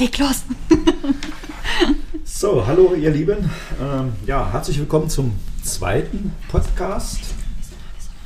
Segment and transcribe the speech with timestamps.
[0.00, 0.44] Leg los!
[2.24, 3.50] so, hallo ihr Lieben.
[3.78, 7.20] Ähm, ja, herzlich willkommen zum zweiten Podcast.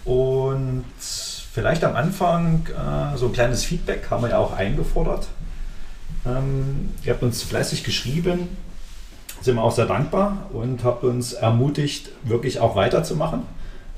[0.05, 5.27] Und vielleicht am Anfang äh, so ein kleines Feedback haben wir ja auch eingefordert.
[6.25, 8.57] Ähm, ihr habt uns fleißig geschrieben,
[9.41, 13.43] sind wir auch sehr dankbar und habt uns ermutigt, wirklich auch weiterzumachen.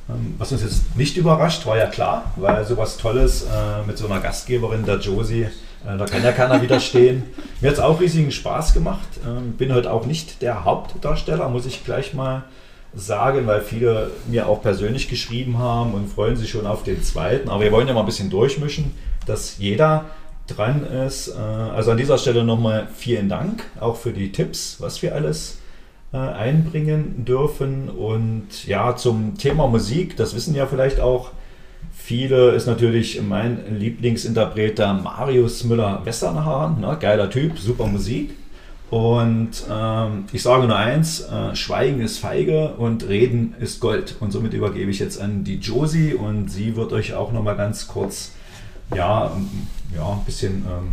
[0.09, 4.07] Ähm, was uns jetzt nicht überrascht, war ja klar, weil sowas Tolles äh, mit so
[4.07, 5.49] einer Gastgeberin, der Josie,
[5.87, 7.25] da kann ja keiner widerstehen.
[7.61, 9.07] Mir hat es auch riesigen Spaß gemacht.
[9.27, 12.45] Ähm, bin heute auch nicht der Hauptdarsteller, muss ich gleich mal
[12.95, 17.49] sagen, weil viele mir auch persönlich geschrieben haben und freuen sich schon auf den zweiten.
[17.49, 18.95] Aber wir wollen ja mal ein bisschen durchmischen,
[19.27, 20.07] dass jeder
[20.47, 21.29] dran ist.
[21.29, 25.59] Äh, also an dieser Stelle nochmal vielen Dank auch für die Tipps, was wir alles
[26.13, 27.89] äh, einbringen dürfen.
[27.91, 31.31] Und ja, zum Thema Musik, das wissen ja vielleicht auch
[32.07, 36.81] viele, ist natürlich mein Lieblingsinterpreter Marius Müller-Westernhahn.
[36.81, 36.97] Ne?
[37.01, 38.31] Geiler Typ, super Musik.
[38.91, 44.15] Und ähm, ich sage nur eins, äh, Schweigen ist feige und Reden ist Gold.
[44.21, 47.89] Und somit übergebe ich jetzt an die Josie und sie wird euch auch nochmal ganz
[47.89, 48.31] kurz
[48.95, 49.33] ja,
[49.93, 50.93] ja, ein bisschen ähm,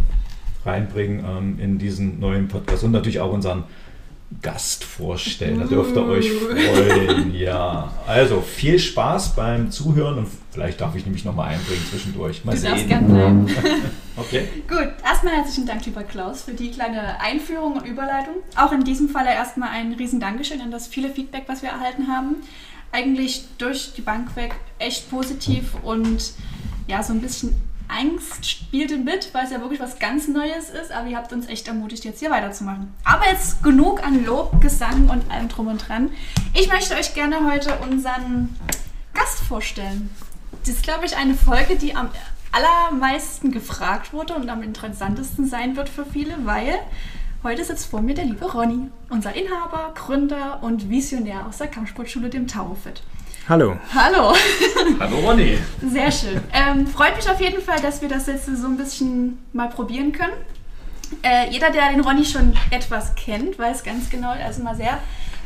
[0.66, 3.66] reinbringen ähm, in diesen neuen Podcast und natürlich auch unseren
[4.41, 5.59] Gast vorstellen.
[5.59, 7.35] Da dürft ihr euch freuen.
[7.35, 12.45] Ja, also viel Spaß beim Zuhören und vielleicht darf ich nämlich nochmal einbringen zwischendurch.
[12.45, 12.71] Mal du sehen.
[12.71, 13.47] darfst gern bleiben.
[14.17, 14.47] okay.
[14.67, 18.35] Gut, erstmal herzlichen Dank, lieber Klaus, für die kleine Einführung und Überleitung.
[18.55, 22.07] Auch in diesem Falle erstmal ein riesen Dankeschön an das viele Feedback, was wir erhalten
[22.07, 22.35] haben.
[22.91, 26.33] Eigentlich durch die Bank weg echt positiv und
[26.88, 27.55] ja, so ein bisschen
[27.88, 31.47] Angst spielte mit, weil es ja wirklich was ganz Neues ist, aber ihr habt uns
[31.47, 32.93] echt ermutigt, jetzt hier weiterzumachen.
[33.03, 36.11] Aber jetzt genug an Lob, Gesang und allem drum und dran.
[36.53, 38.55] Ich möchte euch gerne heute unseren
[39.13, 40.09] Gast vorstellen.
[40.66, 42.08] Das ist, glaube ich, eine Folge, die am
[42.53, 46.75] allermeisten gefragt wurde und am interessantesten sein wird für viele, weil
[47.44, 52.30] heute sitzt vor mir der liebe Ronny, unser Inhaber, Gründer und Visionär aus der Kampfsportschule,
[52.30, 53.02] dem Taurofit.
[53.50, 53.75] Hallo.
[53.94, 54.34] Hallo.
[55.02, 55.57] Hallo Ronny.
[55.85, 56.40] Sehr schön.
[56.53, 60.13] Ähm, freut mich auf jeden Fall, dass wir das jetzt so ein bisschen mal probieren
[60.13, 60.31] können.
[61.23, 65.00] Äh, jeder, der den Ronny schon etwas kennt, weiß ganz genau, er ist immer sehr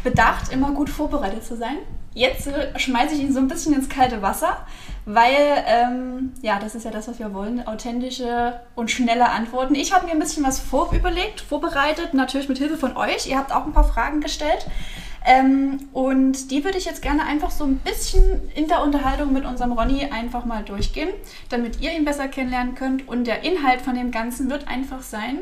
[0.04, 1.78] bedacht, immer gut vorbereitet zu sein.
[2.14, 4.66] Jetzt äh, schmeiße ich ihn so ein bisschen ins kalte Wasser,
[5.10, 9.74] weil, ähm, ja, das ist ja das, was wir wollen, authentische und schnelle Antworten.
[9.74, 13.26] Ich habe mir ein bisschen was vorüberlegt, vorbereitet, natürlich mit Hilfe von euch.
[13.26, 14.68] Ihr habt auch ein paar Fragen gestellt.
[15.26, 19.46] Ähm, und die würde ich jetzt gerne einfach so ein bisschen in der Unterhaltung mit
[19.46, 21.10] unserem Ronny einfach mal durchgehen,
[21.48, 23.08] damit ihr ihn besser kennenlernen könnt.
[23.08, 25.40] Und der Inhalt von dem Ganzen wird einfach sein,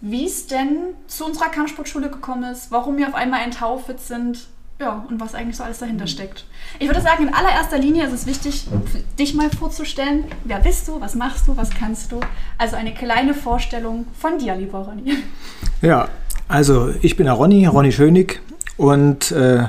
[0.00, 4.46] wie es denn zu unserer Kampfsportschule gekommen ist, warum wir auf einmal ein Taufit sind,
[4.80, 6.44] ja, und was eigentlich so alles dahinter steckt.
[6.78, 8.66] Ich würde sagen, in allererster Linie ist es wichtig,
[9.18, 10.24] dich mal vorzustellen.
[10.44, 11.00] Wer bist du?
[11.00, 11.56] Was machst du?
[11.56, 12.20] Was kannst du?
[12.56, 15.18] Also eine kleine Vorstellung von dir, lieber Ronny.
[15.82, 16.08] Ja,
[16.48, 18.40] also ich bin der Ronny, Ronny Schönig
[18.78, 19.68] und äh,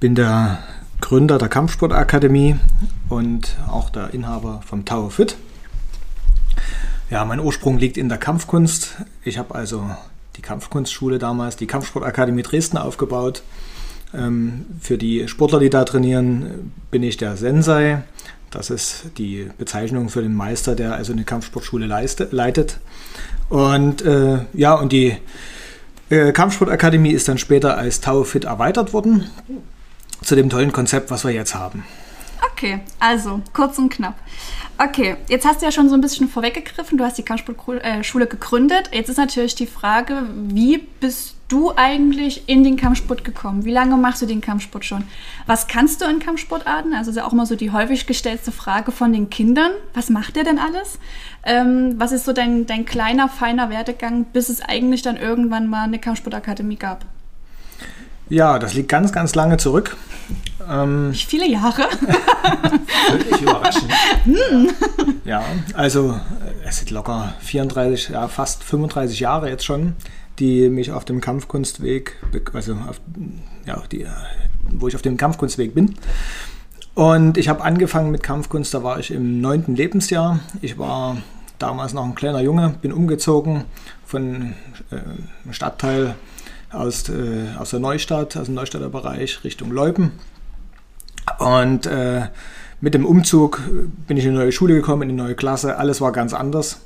[0.00, 0.58] bin der
[1.00, 2.56] Gründer der Kampfsportakademie
[3.08, 5.36] und auch der Inhaber vom Tower Fit.
[7.10, 8.96] Ja, mein Ursprung liegt in der Kampfkunst.
[9.24, 9.90] Ich habe also
[10.36, 13.42] die Kampfkunstschule damals, die Kampfsportakademie Dresden aufgebaut.
[14.14, 18.02] Ähm, für die Sportler, die da trainieren, bin ich der Sensei.
[18.50, 22.78] Das ist die Bezeichnung für den Meister, der also eine Kampfsportschule leiste, leitet.
[23.48, 25.16] Und äh, ja, und die
[26.08, 29.30] äh, Kampfsportakademie ist dann später als Tau Fit erweitert worden
[30.22, 31.84] zu dem tollen Konzept, was wir jetzt haben.
[32.52, 34.14] Okay, also kurz und knapp.
[34.78, 36.98] Okay, jetzt hast du ja schon so ein bisschen vorweggegriffen.
[36.98, 38.90] Du hast die Kampfsportschule gegründet.
[38.92, 43.64] Jetzt ist natürlich die Frage, wie bist du eigentlich in den Kampfsport gekommen?
[43.64, 45.04] Wie lange machst du den Kampfsport schon?
[45.46, 46.94] Was kannst du in Kampfsportarten?
[46.94, 49.72] Also ist ja auch immer so die häufig gestellte Frage von den Kindern.
[49.92, 50.98] Was macht der denn alles?
[51.44, 55.84] Ähm, was ist so dein, dein kleiner, feiner Werdegang, bis es eigentlich dann irgendwann mal
[55.84, 57.04] eine Kampfsportakademie gab?
[58.30, 59.96] Ja, das liegt ganz, ganz lange zurück.
[60.70, 61.82] Ähm, Wie viele Jahre?
[63.10, 63.90] Wirklich überraschend.
[65.24, 65.42] ja,
[65.74, 66.18] also
[66.64, 69.96] es sind locker 34, ja, fast 35 Jahre jetzt schon,
[70.40, 72.16] die mich auf dem Kampfkunstweg,
[72.52, 73.00] also auf,
[73.66, 74.06] ja, die,
[74.72, 75.94] wo ich auf dem Kampfkunstweg bin.
[76.94, 80.40] Und ich habe angefangen mit Kampfkunst, da war ich im neunten Lebensjahr.
[80.60, 81.18] Ich war
[81.58, 83.64] damals noch ein kleiner Junge, bin umgezogen
[84.04, 84.54] von
[84.90, 86.16] äh, Stadtteil
[86.72, 90.12] aus, äh, aus der Neustadt, aus dem Neustadter Bereich Richtung Leupen.
[91.38, 92.28] Und äh,
[92.80, 93.60] mit dem Umzug
[94.06, 95.76] bin ich in eine neue Schule gekommen, in eine neue Klasse.
[95.76, 96.80] Alles war ganz anders.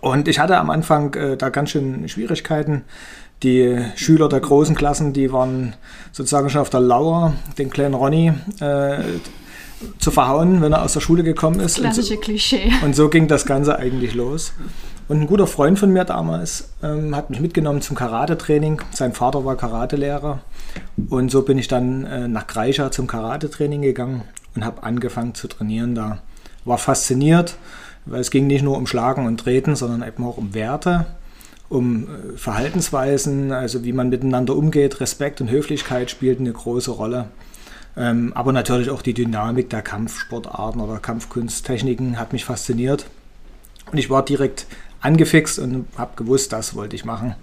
[0.00, 2.84] Und ich hatte am Anfang äh, da ganz schön Schwierigkeiten.
[3.42, 5.76] Die Schüler der großen Klassen, die waren
[6.12, 8.98] sozusagen schon auf der Lauer, den kleinen Ronny äh,
[10.00, 11.76] zu verhauen, wenn er aus der Schule gekommen ist.
[11.76, 12.72] Klassische und so, Klischee.
[12.82, 14.52] Und so ging das Ganze eigentlich los.
[15.08, 18.82] Und ein guter Freund von mir damals ähm, hat mich mitgenommen zum Karate-Training.
[18.92, 20.40] Sein Vater war Karatelehrer.
[21.08, 24.22] Und so bin ich dann äh, nach Kreischa zum Karate-Training gegangen
[24.54, 26.18] und habe angefangen zu trainieren da.
[26.64, 27.56] War fasziniert,
[28.10, 31.06] weil es ging nicht nur um Schlagen und Treten, sondern eben auch um Werte,
[31.68, 35.00] um äh, Verhaltensweisen, also wie man miteinander umgeht.
[35.00, 37.26] Respekt und Höflichkeit spielten eine große Rolle.
[37.96, 43.06] Ähm, aber natürlich auch die Dynamik der Kampfsportarten oder Kampfkunsttechniken hat mich fasziniert.
[43.90, 44.66] Und ich war direkt
[45.00, 47.34] angefixt und habe gewusst, das wollte ich machen.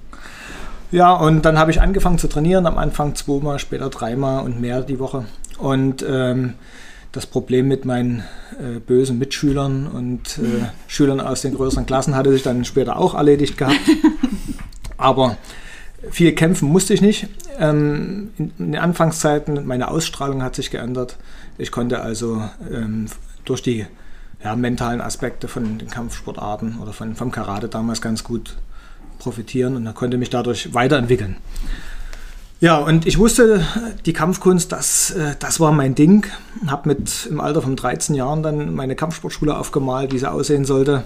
[0.92, 4.82] Ja, und dann habe ich angefangen zu trainieren, am Anfang zweimal, später dreimal und mehr
[4.82, 5.26] die Woche.
[5.58, 6.54] Und ähm,
[7.16, 8.24] das Problem mit meinen
[8.60, 13.14] äh, bösen Mitschülern und äh, Schülern aus den größeren Klassen hatte sich dann später auch
[13.14, 13.80] erledigt gehabt.
[14.98, 15.38] Aber
[16.12, 17.28] viel kämpfen musste ich nicht.
[17.58, 21.18] Ähm, in, in, den Anfangszeiten, meine Ausstrahlung hat sich geändert.
[21.58, 23.06] Ich konnte also ähm,
[23.46, 23.86] durch die
[24.44, 28.58] ja, mentalen Aspekte von den Kampfsportarten oder von, vom Karate damals ganz gut
[29.20, 31.38] profitieren und konnte mich dadurch weiterentwickeln.
[32.62, 33.66] Ja, und ich wusste,
[34.06, 36.26] die Kampfkunst, das, äh, das war mein Ding.
[36.68, 41.04] Habe mit im Alter von 13 Jahren dann meine Kampfsportschule aufgemalt, wie sie aussehen sollte.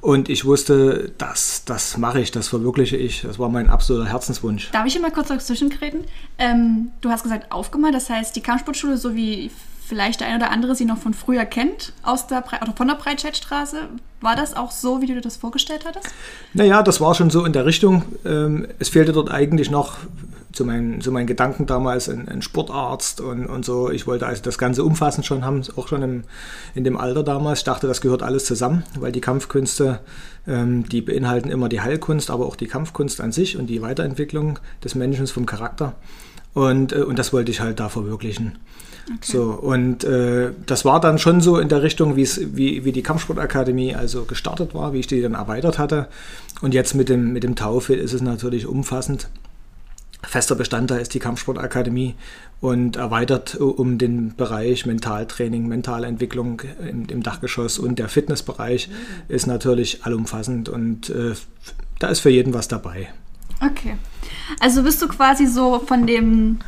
[0.00, 3.22] Und ich wusste, das, das mache ich, das verwirkliche ich.
[3.22, 4.70] Das war mein absoluter Herzenswunsch.
[4.70, 5.70] Darf ich hier mal kurz dazwischen?
[6.38, 9.50] Ähm, du hast gesagt aufgemalt, das heißt, die Kampfsportschule, so wie
[9.86, 12.86] vielleicht der eine oder andere sie noch von früher kennt, aus der Bre oder von
[12.86, 13.88] der Breitscheidstraße.
[14.20, 16.08] War das auch so, wie du dir das vorgestellt hattest?
[16.52, 18.04] Naja, das war schon so in der Richtung.
[18.24, 19.96] Ähm, es fehlte dort eigentlich noch
[20.52, 23.90] zu meinen, zu meinen Gedanken damals ein, ein Sportarzt und, und so.
[23.90, 26.24] Ich wollte also das Ganze umfassend schon haben, auch schon im,
[26.74, 27.60] in dem Alter damals.
[27.60, 30.00] Ich dachte, das gehört alles zusammen, weil die Kampfkünste,
[30.46, 34.58] ähm, die beinhalten immer die Heilkunst, aber auch die Kampfkunst an sich und die Weiterentwicklung
[34.82, 35.94] des Menschen vom Charakter.
[36.54, 38.58] Und, äh, und das wollte ich halt da verwirklichen.
[39.06, 39.18] Okay.
[39.22, 43.94] So, und äh, das war dann schon so in der Richtung, wie, wie die Kampfsportakademie
[43.94, 46.08] also gestartet war, wie ich die dann erweitert hatte.
[46.60, 49.28] Und jetzt mit dem, mit dem Taufe ist es natürlich umfassend.
[50.22, 52.14] Fester Bestandteil ist die Kampfsportakademie
[52.60, 58.94] und erweitert um den Bereich Mentaltraining, Mentalentwicklung im, im Dachgeschoss und der Fitnessbereich mhm.
[59.28, 61.34] ist natürlich allumfassend und äh,
[61.98, 63.08] da ist für jeden was dabei.
[63.64, 63.96] Okay.
[64.60, 66.58] Also bist du quasi so von dem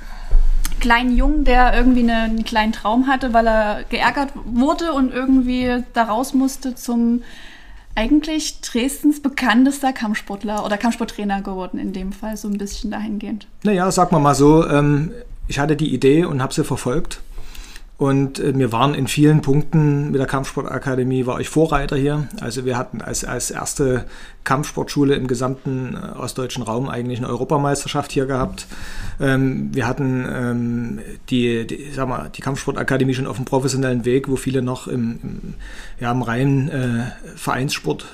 [0.81, 5.85] kleinen Jungen, der irgendwie eine, einen kleinen Traum hatte, weil er geärgert wurde und irgendwie
[5.93, 7.23] da raus musste zum
[8.01, 13.47] eigentlich Dresdens bekanntester Kampfsportler oder Kampfsporttrainer geworden in dem Fall, so ein bisschen dahingehend.
[13.63, 15.13] Naja, sag mal so, ähm,
[15.49, 17.21] ich hatte die Idee und habe sie verfolgt
[18.01, 22.29] und äh, wir waren in vielen Punkten mit der Kampfsportakademie, war ich Vorreiter hier.
[22.41, 24.07] Also wir hatten als, als erste
[24.43, 28.67] Kampfsportschule im gesamten äh, ostdeutschen Raum eigentlich eine Europameisterschaft hier gehabt.
[29.21, 34.31] Ähm, wir hatten ähm, die, die, sag mal, die Kampfsportakademie schon auf einem professionellen Weg,
[34.31, 35.55] wo viele noch im, im,
[36.01, 37.03] ja, im reinen äh,
[37.37, 38.07] Vereinssport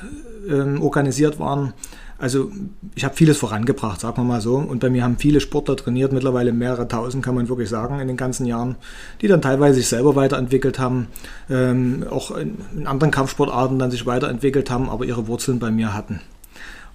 [0.51, 1.75] ähm, organisiert waren.
[2.19, 2.51] Also
[2.95, 4.57] ich habe vieles vorangebracht, sagen wir mal so.
[4.57, 8.09] Und bei mir haben viele Sportler trainiert, mittlerweile mehrere tausend, kann man wirklich sagen, in
[8.09, 8.77] den ganzen Jahren,
[9.21, 11.09] die dann teilweise sich selber weiterentwickelt haben,
[11.51, 15.93] ähm, auch in, in, anderen Kampfsportarten dann sich weiterentwickelt haben, aber ihre Wurzeln bei mir
[15.93, 16.21] hatten.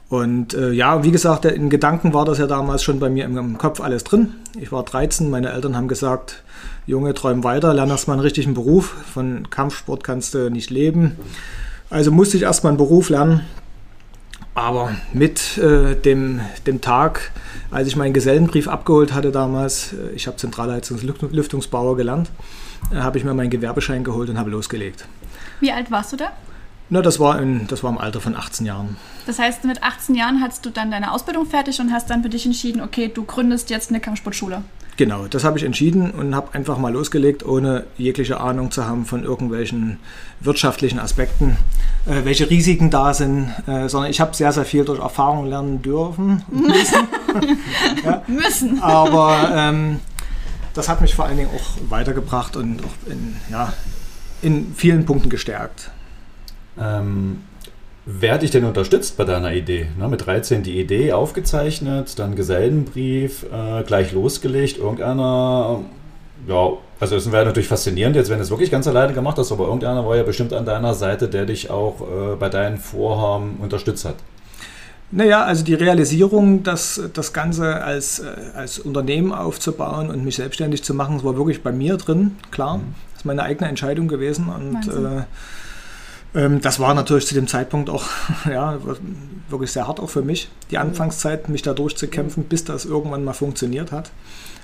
[0.09, 3.37] Und äh, ja, wie gesagt, in Gedanken war das ja damals schon bei mir im,
[3.37, 4.33] im, Kopf alles drin.
[4.59, 6.43] Ich war 13, meine Eltern haben gesagt,
[6.85, 8.93] Junge, träum weiter, lern erstmal einen richtigen Beruf.
[9.13, 11.15] Von Kampfsport kannst du nicht leben.
[11.89, 13.41] Also musste ich erstmal einen Beruf lernen,
[14.53, 17.31] aber mit äh, dem, dem Tag,
[17.69, 22.29] als ich meinen Gesellenbrief abgeholt hatte damals, äh, ich habe Zentralheizungslüftungsbauer gelernt,
[22.91, 25.05] äh, habe ich mir meinen Gewerbeschein geholt und habe losgelegt.
[25.59, 26.31] Wie alt warst du da?
[26.89, 28.97] Na, das war, in, das war im Alter von 18 Jahren.
[29.25, 32.27] Das heißt, mit 18 Jahren hattest du dann deine Ausbildung fertig und hast dann für
[32.27, 34.63] dich entschieden, okay, du gründest jetzt eine Kampfsportschule.
[34.97, 39.05] Genau, das habe ich entschieden und habe einfach mal losgelegt, ohne jegliche Ahnung zu haben
[39.05, 39.99] von irgendwelchen
[40.41, 41.57] wirtschaftlichen Aspekten,
[42.05, 45.81] äh, welche Risiken da sind, äh, sondern ich habe sehr, sehr viel durch Erfahrung lernen
[45.81, 46.43] dürfen.
[46.51, 47.07] Müssen.
[48.03, 48.21] ja.
[48.27, 48.81] müssen.
[48.81, 49.99] Aber ähm,
[50.73, 53.73] das hat mich vor allen Dingen auch weitergebracht und auch in, ja,
[54.41, 55.91] in vielen Punkten gestärkt.
[56.79, 57.43] Ähm,
[58.05, 59.87] Wer hat dich denn unterstützt bei deiner Idee?
[59.97, 64.79] Ne, mit 13 die Idee aufgezeichnet, dann Gesellenbrief, äh, gleich losgelegt.
[64.79, 65.81] Irgendeiner,
[66.47, 69.51] ja, also es wäre natürlich faszinierend, jetzt wenn du es wirklich ganz alleine gemacht hast,
[69.51, 73.57] aber irgendeiner war ja bestimmt an deiner Seite, der dich auch äh, bei deinen Vorhaben
[73.61, 74.15] unterstützt hat.
[75.11, 80.83] Naja, also die Realisierung, dass das Ganze als, äh, als Unternehmen aufzubauen und mich selbstständig
[80.83, 82.77] zu machen, das war wirklich bei mir drin, klar.
[82.77, 82.95] Mhm.
[83.11, 84.87] Das ist meine eigene Entscheidung gewesen und
[86.33, 88.05] das war natürlich zu dem Zeitpunkt auch
[88.49, 88.77] ja,
[89.49, 90.83] wirklich sehr hart auch für mich, die mhm.
[90.83, 94.11] Anfangszeit, mich da durchzukämpfen, bis das irgendwann mal funktioniert hat.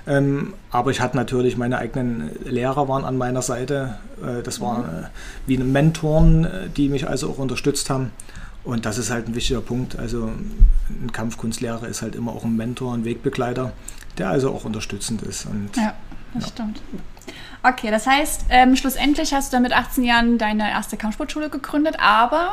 [0.06, 3.98] Ähm, aber ich hatte natürlich meine eigenen Lehrer waren an meiner Seite.
[4.22, 5.04] Äh, das waren mhm.
[5.04, 5.08] äh,
[5.46, 8.10] wie Mentoren, äh, die mich also auch unterstützt haben.
[8.64, 9.98] Und das ist halt ein wichtiger Punkt.
[9.98, 10.30] Also
[10.88, 13.72] ein Kampfkunstlehrer ist halt immer auch ein Mentor, ein Wegbegleiter,
[14.16, 15.46] der also auch unterstützend ist.
[15.46, 15.94] Und, ja,
[16.34, 16.48] das ja.
[16.48, 16.80] stimmt.
[17.62, 21.96] Okay, das heißt, ähm, schlussendlich hast du dann mit 18 Jahren deine erste Kampfsportschule gegründet,
[21.98, 22.52] aber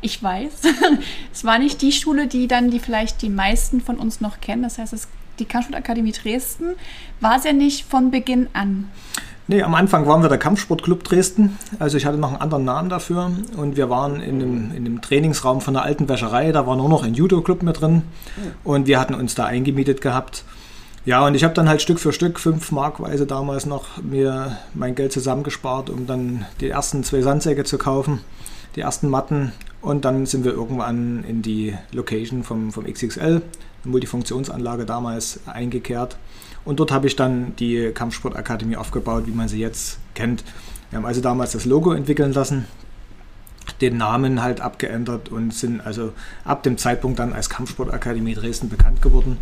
[0.00, 0.62] ich weiß,
[1.32, 4.62] es war nicht die Schule, die dann die vielleicht die meisten von uns noch kennen.
[4.62, 6.74] Das heißt, es, die Kampfsportakademie Dresden
[7.20, 8.90] war es ja nicht von Beginn an.
[9.46, 11.58] Nee, am Anfang waren wir der Kampfsportclub Dresden.
[11.80, 13.32] Also ich hatte noch einen anderen Namen dafür.
[13.56, 16.52] Und wir waren in dem, in dem Trainingsraum von der alten Wäscherei.
[16.52, 18.02] Da war nur noch ein Judo-Club mit drin.
[18.62, 20.44] Und wir hatten uns da eingemietet gehabt.
[21.06, 24.94] Ja, und ich habe dann halt Stück für Stück, fünf Markweise damals noch, mir mein
[24.94, 28.20] Geld zusammengespart, um dann die ersten zwei Sandsäcke zu kaufen,
[28.76, 29.52] die ersten Matten.
[29.80, 33.40] Und dann sind wir irgendwann in die Location vom, vom XXL,
[33.84, 36.18] Multifunktionsanlage damals, eingekehrt.
[36.66, 40.44] Und dort habe ich dann die Kampfsportakademie aufgebaut, wie man sie jetzt kennt.
[40.90, 42.66] Wir haben also damals das Logo entwickeln lassen,
[43.80, 46.12] den Namen halt abgeändert und sind also
[46.44, 49.38] ab dem Zeitpunkt dann als Kampfsportakademie Dresden bekannt geworden.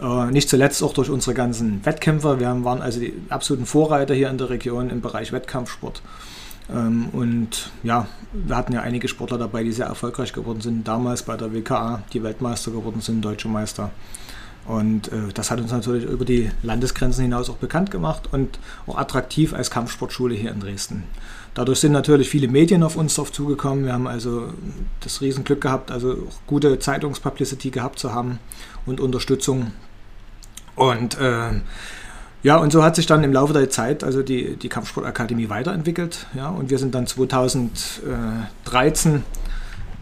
[0.00, 2.38] Äh, nicht zuletzt auch durch unsere ganzen Wettkämpfer.
[2.38, 6.02] Wir waren also die absoluten Vorreiter hier in der Region im Bereich Wettkampfsport.
[6.70, 10.86] Ähm, und ja, wir hatten ja einige Sportler dabei, die sehr erfolgreich geworden sind.
[10.86, 13.90] Damals bei der WKA, die Weltmeister geworden sind, deutsche Meister.
[14.66, 18.98] Und äh, das hat uns natürlich über die Landesgrenzen hinaus auch bekannt gemacht und auch
[18.98, 21.04] attraktiv als Kampfsportschule hier in Dresden.
[21.54, 23.84] Dadurch sind natürlich viele Medien auf uns drauf zugekommen.
[23.86, 24.48] Wir haben also
[25.00, 28.40] das Riesenglück gehabt, also gute Zeitungspublicity gehabt zu haben
[28.84, 29.72] und Unterstützung.
[30.76, 31.50] Und äh,
[32.42, 36.26] ja, und so hat sich dann im Laufe der Zeit also die, die Kampfsportakademie weiterentwickelt.
[36.34, 39.24] Ja, und wir sind dann 2013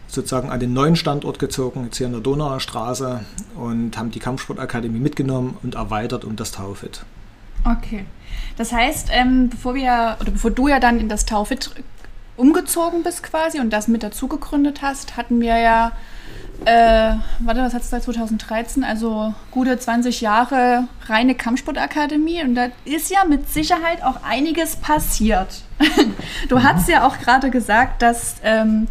[0.07, 3.21] sozusagen an den neuen Standort gezogen, jetzt hier in der Donauer Straße
[3.55, 7.03] und haben die Kampfsportakademie mitgenommen und erweitert um das Taufit.
[7.65, 8.05] Okay.
[8.57, 11.71] Das heißt, ähm, bevor wir oder bevor du ja dann in das Taufit
[12.37, 15.91] umgezogen bist quasi und das mit dazu gegründet hast, hatten wir ja,
[16.63, 18.83] äh, warte, was hat es da 2013?
[18.83, 25.63] Also gute 20 Jahre reine Kampfsportakademie und da ist ja mit Sicherheit auch einiges passiert.
[26.49, 28.87] du hast ja auch gerade gesagt, dass ähm,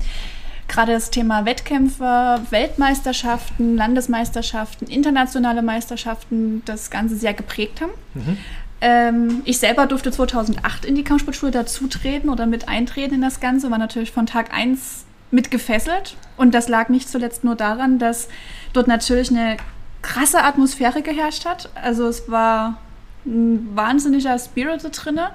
[0.68, 7.92] gerade das Thema Wettkämpfe, Weltmeisterschaften, Landesmeisterschaften, internationale Meisterschaften das Ganze sehr geprägt haben.
[8.14, 8.38] Mhm.
[8.80, 13.70] Ähm, ich selber durfte 2008 in die Kampfsportschule dazutreten oder mit eintreten in das Ganze,
[13.70, 15.03] war natürlich von Tag 1
[15.34, 16.16] mit gefesselt.
[16.36, 18.28] Und das lag nicht zuletzt nur daran, dass
[18.72, 19.56] dort natürlich eine
[20.02, 21.70] krasse Atmosphäre geherrscht hat.
[21.74, 22.78] Also es war
[23.26, 25.30] ein wahnsinniger Spirit da drinne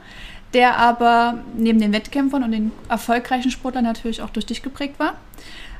[0.53, 5.15] der aber neben den Wettkämpfern und den erfolgreichen Sportlern natürlich auch durch dich geprägt war.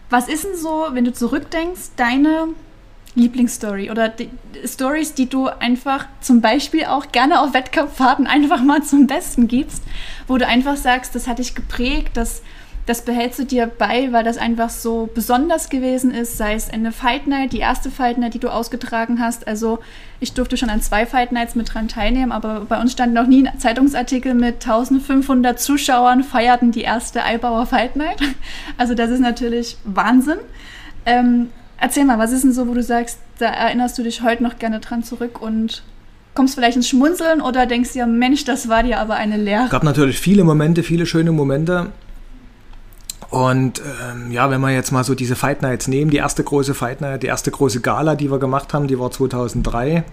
[0.09, 2.49] Was ist denn so, wenn du zurückdenkst, deine
[3.15, 4.29] Lieblingsstory oder die
[4.65, 9.83] Stories, die du einfach zum Beispiel auch gerne auf Wettkampffahrten einfach mal zum Besten gibst,
[10.27, 12.43] wo du einfach sagst, das hat dich geprägt, das
[12.89, 16.91] das behältst du dir bei, weil das einfach so besonders gewesen ist, sei es eine
[16.91, 19.47] Fight Night, die erste Fight Night, die du ausgetragen hast.
[19.47, 19.77] Also
[20.19, 23.27] ich durfte schon an zwei Fight Nights mit dran teilnehmen, aber bei uns stand noch
[23.27, 28.21] nie ein Zeitungsartikel mit 1500 Zuschauern feierten die erste Eibauer Fight Night.
[28.79, 30.39] Also das ist natürlich Wahnsinn.
[31.05, 34.41] Ähm, erzähl mal, was ist denn so, wo du sagst, da erinnerst du dich heute
[34.41, 35.83] noch gerne dran zurück und
[36.33, 39.65] kommst vielleicht ins Schmunzeln oder denkst dir, Mensch, das war dir aber eine Lehre?
[39.65, 41.91] Es gab natürlich viele Momente, viele schöne Momente.
[43.29, 43.81] Und
[44.11, 47.01] ähm, ja, wenn wir jetzt mal so diese Fight Nights nehmen, die erste große Fight
[47.01, 50.03] Night, die erste große Gala, die wir gemacht haben, die war 2003.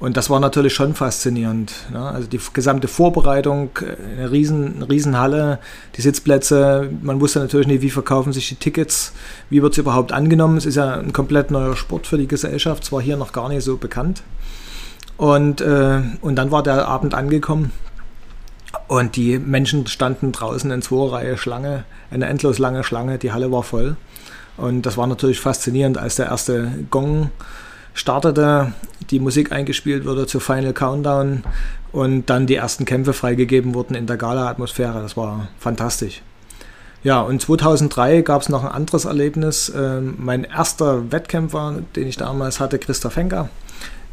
[0.00, 1.74] Und das war natürlich schon faszinierend.
[1.92, 2.00] Ne?
[2.00, 5.58] Also die gesamte Vorbereitung, äh, eine riesen, eine riesen Halle,
[5.96, 6.88] die Sitzplätze.
[7.02, 9.12] Man wusste natürlich nicht, wie verkaufen sich die Tickets,
[9.50, 10.56] wie wird es überhaupt angenommen.
[10.56, 13.64] Es ist ja ein komplett neuer Sport für die Gesellschaft, zwar hier noch gar nicht
[13.64, 14.22] so bekannt.
[15.18, 17.72] Und, äh, und dann war der Abend angekommen
[18.86, 23.50] und die Menschen standen draußen in zwei Reihe Schlange, eine endlos lange Schlange, die Halle
[23.52, 23.96] war voll.
[24.56, 27.30] Und das war natürlich faszinierend, als der erste Gong
[27.94, 28.72] startete,
[29.10, 31.42] die Musik eingespielt wurde zu Final Countdown
[31.92, 35.00] und dann die ersten Kämpfe freigegeben wurden in der Gala-Atmosphäre.
[35.00, 36.22] Das war fantastisch.
[37.04, 39.72] Ja, und 2003 gab es noch ein anderes Erlebnis.
[39.74, 43.48] Ähm, mein erster Wettkämpfer, den ich damals hatte, Christoph Henker,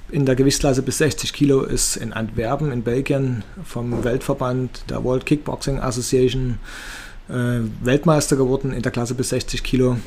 [0.10, 5.26] in der Gewichtsklasse bis 60 Kilo ist in Antwerpen in Belgien vom Weltverband der World
[5.26, 6.60] Kickboxing Association
[7.28, 9.98] äh, Weltmeister geworden in der Klasse bis 60 Kilo.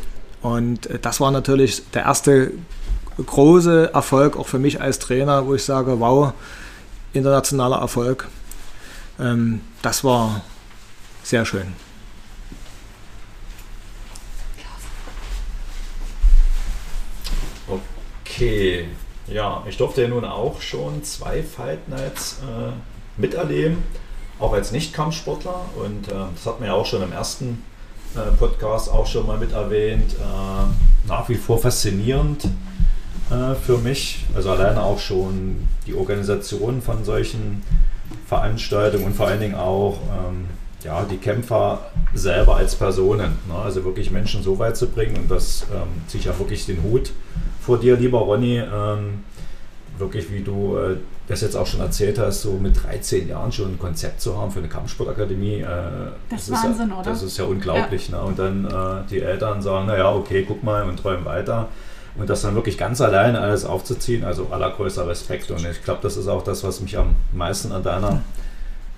[0.40, 2.52] Und äh, das war natürlich der erste
[3.24, 6.32] große Erfolg auch für mich als Trainer, wo ich sage, wow,
[7.12, 8.28] internationaler Erfolg.
[9.18, 10.42] Ähm, das war
[11.24, 11.72] sehr schön.
[18.24, 18.86] Okay,
[19.30, 23.82] ja, ich durfte ja nun auch schon zwei Fight Nights äh, miterleben,
[24.38, 25.60] auch als Nicht-Kampfsportler.
[25.76, 27.62] Und äh, das hat man ja auch schon im ersten
[28.14, 32.44] äh, Podcast auch schon mal mit erwähnt, äh, nach wie vor faszinierend
[33.30, 34.24] äh, für mich.
[34.34, 37.62] Also alleine auch schon die Organisation von solchen
[38.26, 40.46] Veranstaltungen und vor allen Dingen auch ähm,
[40.84, 43.36] ja, die Kämpfer selber als Personen.
[43.48, 43.54] Ne?
[43.54, 46.82] Also wirklich Menschen so weit zu bringen und das ähm, ziehe ich ja wirklich den
[46.82, 47.12] Hut
[47.68, 48.58] vor dir, lieber Ronny.
[48.60, 49.24] Ähm,
[49.98, 50.96] wirklich, wie du äh,
[51.26, 54.50] das jetzt auch schon erzählt hast, so mit 13 Jahren schon ein Konzept zu haben
[54.50, 55.60] für eine Kampfsportakademie.
[55.60, 55.66] Äh,
[56.30, 57.10] das, das ist Wahnsinn, ja, oder?
[57.10, 58.08] Das ist ja unglaublich.
[58.08, 58.16] Ja.
[58.16, 58.24] Ne?
[58.24, 61.68] Und dann äh, die Eltern sagen, naja, okay, guck mal und träumen weiter.
[62.16, 65.50] Und das dann wirklich ganz alleine alles aufzuziehen, also allergrößter Respekt.
[65.50, 68.22] Und ich glaube, das ist auch das, was mich am meisten an deiner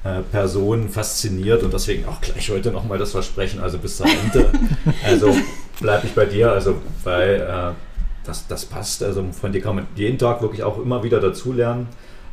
[0.05, 4.49] äh, Person fasziniert und deswegen auch gleich heute nochmal das Versprechen, also bis zur Ende.
[5.05, 5.37] also
[5.81, 7.90] bleibe ich bei dir, also weil äh,
[8.25, 9.03] das, das passt.
[9.03, 11.89] Also von dir kann man jeden Tag wirklich auch immer wieder dazulernen.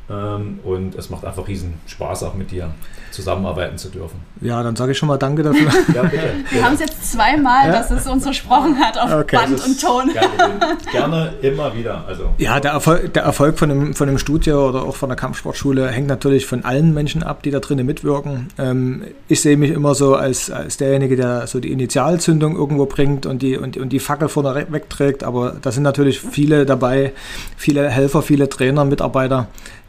[0.09, 2.71] Ähm, und es macht einfach riesen Spaß, auch mit dir
[3.11, 4.19] zusammenarbeiten zu dürfen.
[4.41, 5.69] Ja, dann sage ich schon mal Danke dafür.
[5.93, 6.33] ja, bitte.
[6.49, 7.73] Wir haben es jetzt zweimal, ja?
[7.73, 9.37] dass es uns versprochen hat auf okay.
[9.37, 10.13] Band und Ton.
[10.13, 12.05] Gerne, gerne, immer wieder.
[12.07, 12.29] Also.
[12.37, 15.89] Ja, der Erfolg, der Erfolg von, einem, von einem Studio oder auch von der Kampfsportschule
[15.89, 18.49] hängt natürlich von allen Menschen ab, die da drinnen mitwirken.
[18.57, 23.25] Ähm, ich sehe mich immer so als, als derjenige, der so die Initialzündung irgendwo bringt
[23.25, 25.23] und die, und, und die Fackel vorne wegträgt.
[25.23, 27.13] Aber da sind natürlich viele dabei,
[27.57, 29.47] viele Helfer, viele Trainer, Mitarbeiter,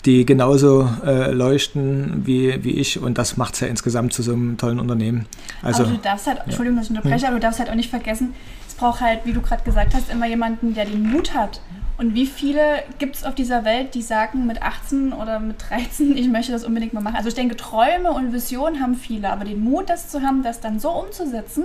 [0.09, 4.33] die genauso äh, leuchten wie, wie ich und das macht es ja insgesamt zu so
[4.33, 5.27] einem tollen Unternehmen.
[5.61, 7.27] Also, aber du darfst halt, Entschuldigung, dass ich unterbreche, mhm.
[7.27, 8.33] aber du darfst halt auch nicht vergessen,
[8.67, 11.61] es braucht halt, wie du gerade gesagt hast, immer jemanden, der den Mut hat.
[11.99, 16.17] Und wie viele gibt es auf dieser Welt, die sagen mit 18 oder mit 13,
[16.17, 17.17] ich möchte das unbedingt mal machen?
[17.17, 20.61] Also ich denke, Träume und Visionen haben viele, aber den Mut, das zu haben, das
[20.61, 21.65] dann so umzusetzen,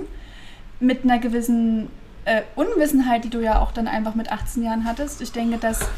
[0.80, 1.88] mit einer gewissen
[2.26, 5.88] äh, Unwissenheit, die du ja auch dann einfach mit 18 Jahren hattest, ich denke, dass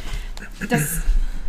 [0.71, 1.01] das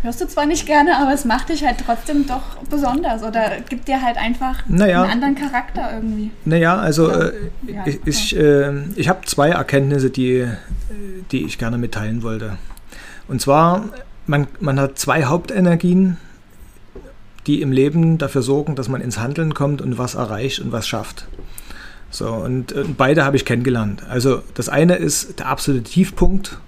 [0.03, 3.87] hörst du zwar nicht gerne, aber es macht dich halt trotzdem doch besonders oder gibt
[3.87, 6.31] dir halt einfach naja, einen anderen Charakter irgendwie.
[6.45, 7.33] Naja, also äh,
[7.67, 10.47] ja, ich, ich, äh, ich habe zwei Erkenntnisse, die,
[11.31, 12.57] die ich gerne mitteilen wollte.
[13.27, 13.85] Und zwar,
[14.25, 16.17] man, man hat zwei Hauptenergien,
[17.45, 20.87] die im Leben dafür sorgen, dass man ins Handeln kommt und was erreicht und was
[20.87, 21.27] schafft.
[22.09, 24.03] So, und, und beide habe ich kennengelernt.
[24.09, 26.59] Also das eine ist der absolute Tiefpunkt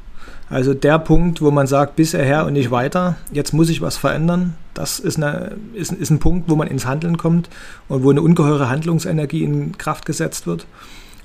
[0.50, 3.98] also der Punkt, wo man sagt, bisher her und nicht weiter, jetzt muss ich was
[3.98, 7.50] verändern, das ist, eine, ist, ist ein Punkt, wo man ins Handeln kommt
[7.88, 10.66] und wo eine ungeheure Handlungsenergie in Kraft gesetzt wird.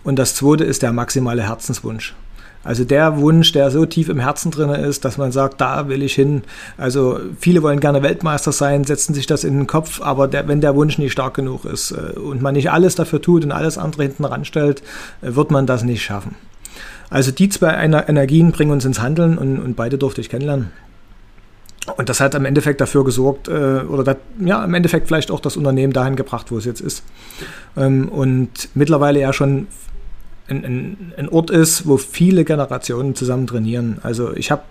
[0.03, 2.15] Und das zweite ist der maximale Herzenswunsch.
[2.65, 6.03] Also der Wunsch, der so tief im Herzen drin ist, dass man sagt, da will
[6.03, 6.43] ich hin.
[6.79, 10.63] Also viele wollen gerne Weltmeister sein, setzen sich das in den Kopf, aber der, wenn
[10.63, 13.77] der Wunsch nicht stark genug ist äh, und man nicht alles dafür tut und alles
[13.77, 14.83] andere hinten ranstellt,
[15.21, 16.37] äh, wird man das nicht schaffen.
[17.15, 20.73] Also die zwei Energien bringen uns ins Handeln und, und beide durfte ich kennenlernen.
[21.97, 25.39] Und das hat im Endeffekt dafür gesorgt, äh, oder das, ja, im Endeffekt vielleicht auch
[25.39, 27.05] das Unternehmen dahin gebracht, wo es jetzt ist.
[27.77, 29.69] Ähm, und mittlerweile ja schon
[30.49, 34.01] ein, ein, ein, Ort ist, wo viele Generationen zusammen trainieren.
[34.03, 34.63] Also ich habe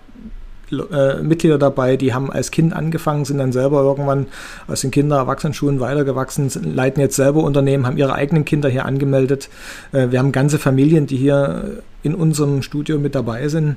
[0.80, 4.26] äh, Mitglieder dabei, die haben als Kind angefangen, sind dann selber irgendwann
[4.66, 9.48] aus den Kinder-, Erwachsenenschulen weitergewachsen, leiten jetzt selber Unternehmen, haben ihre eigenen Kinder hier angemeldet.
[9.92, 13.76] Äh, wir haben ganze Familien, die hier in unserem Studio mit dabei sind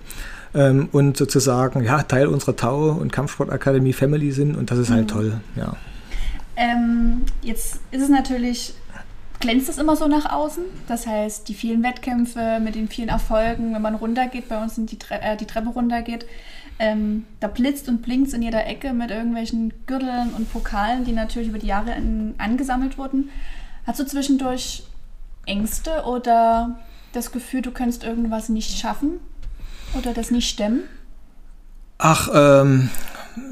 [0.54, 5.04] ähm, und sozusagen ja, Teil unserer Tau- und Kampfsportakademie Family sind und das ist halt
[5.04, 5.08] mhm.
[5.08, 5.34] toll.
[5.56, 5.76] Ja.
[6.56, 8.74] Ähm, jetzt ist es natürlich
[9.40, 10.64] glänzt es immer so nach außen.
[10.88, 14.92] Das heißt, die vielen Wettkämpfe mit den vielen Erfolgen, wenn man runtergeht, bei uns sind
[14.92, 16.26] die, Tre äh, die Treppe runtergeht,
[16.80, 21.50] ähm, da blitzt und blinkt in jeder Ecke mit irgendwelchen Gürteln und Pokalen, die natürlich
[21.50, 23.30] über die Jahre in, angesammelt wurden.
[23.86, 24.84] Hast du zwischendurch
[25.46, 26.80] Ängste oder
[27.14, 29.20] das Gefühl, du könntest irgendwas nicht schaffen
[29.98, 30.82] oder das nicht stemmen?
[31.98, 32.90] Ach, ähm,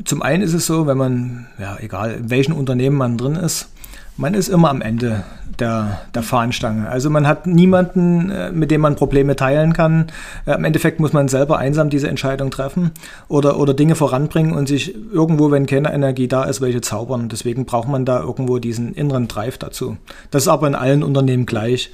[0.03, 3.69] zum einen ist es so, wenn man, ja, egal in welchem Unternehmen man drin ist,
[4.17, 5.23] man ist immer am Ende
[5.60, 6.89] der, der Fahnenstange.
[6.89, 10.08] Also man hat niemanden, äh, mit dem man Probleme teilen kann.
[10.45, 12.91] Äh, Im Endeffekt muss man selber einsam diese Entscheidung treffen
[13.28, 17.30] oder, oder Dinge voranbringen und sich irgendwo, wenn keine Energie da ist, welche zaubern.
[17.30, 19.97] Deswegen braucht man da irgendwo diesen inneren Drive dazu.
[20.32, 21.91] Das ist aber in allen Unternehmen gleich.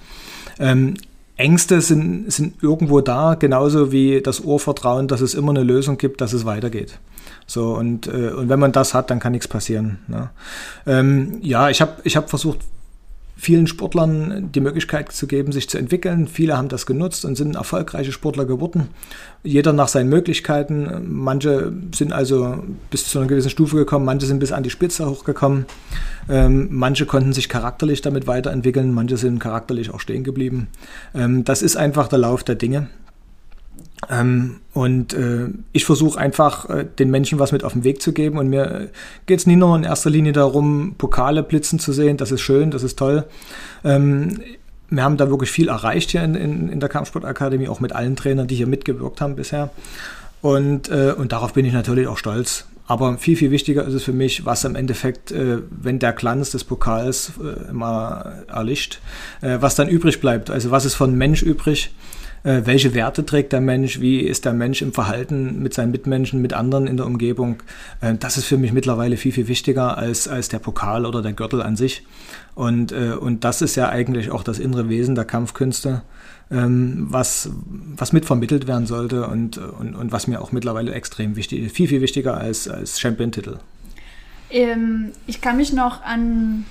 [0.60, 0.96] Ähm,
[1.38, 6.22] Ängste sind, sind irgendwo da, genauso wie das Urvertrauen, dass es immer eine Lösung gibt,
[6.22, 7.00] dass es weitergeht.
[7.52, 10.00] So, und, äh, und wenn man das hat, dann kann nichts passieren.
[10.08, 10.30] Ne?
[10.88, 12.60] Ähm, ja, ich habe ich hab versucht,
[13.36, 16.30] vielen Sportlern die Möglichkeit zu geben, sich zu entwickeln.
[16.30, 18.88] Viele haben das genutzt und sind erfolgreiche Sportler geworden.
[19.44, 21.08] Jeder nach seinen Möglichkeiten.
[21.10, 25.10] Manche sind also bis zu einer gewissen Stufe gekommen, manche sind bis an die Spitze
[25.10, 25.66] hochgekommen.
[26.30, 30.68] Ähm, manche konnten sich charakterlich damit weiterentwickeln, manche sind charakterlich auch stehen geblieben.
[31.14, 32.88] Ähm, das ist einfach der Lauf der Dinge.
[34.10, 38.14] Ähm, und äh, ich versuche einfach, äh, den Menschen was mit auf den Weg zu
[38.14, 38.38] geben.
[38.38, 38.88] Und mir äh,
[39.26, 42.18] geht es nie nur in erster Linie darum, Pokale blitzen zu sehen.
[42.18, 43.26] Das ist schön, das ist toll.
[43.84, 44.40] Ähm,
[44.90, 48.16] wir haben da wirklich viel erreicht hier in, in, in der Kampfsportakademie, auch mit allen
[48.16, 49.70] Trainern, die hier mitgewirkt haben bisher.
[50.42, 52.66] Und, äh, und darauf bin ich natürlich auch stolz.
[52.88, 56.50] Aber viel, viel wichtiger ist es für mich, was im Endeffekt, äh, wenn der Glanz
[56.50, 59.00] des Pokals äh, mal erlischt,
[59.40, 60.50] äh, was dann übrig bleibt.
[60.50, 61.94] Also was ist von Mensch übrig?
[62.44, 64.00] Äh, welche Werte trägt der Mensch?
[64.00, 67.62] Wie ist der Mensch im Verhalten mit seinen Mitmenschen, mit anderen in der Umgebung?
[68.02, 71.34] Äh, das ist für mich mittlerweile viel, viel wichtiger als, als der Pokal oder der
[71.34, 72.04] Gürtel an sich.
[72.56, 76.02] Und, äh, und das ist ja eigentlich auch das innere Wesen der Kampfkünste
[76.52, 77.50] ähm, was,
[77.96, 81.76] was mitvermittelt werden sollte und, und, und was mir auch mittlerweile extrem wichtig ist.
[81.76, 83.58] Viel, viel wichtiger als, als Champion-Titel.
[84.50, 86.66] Ähm, ich kann mich noch an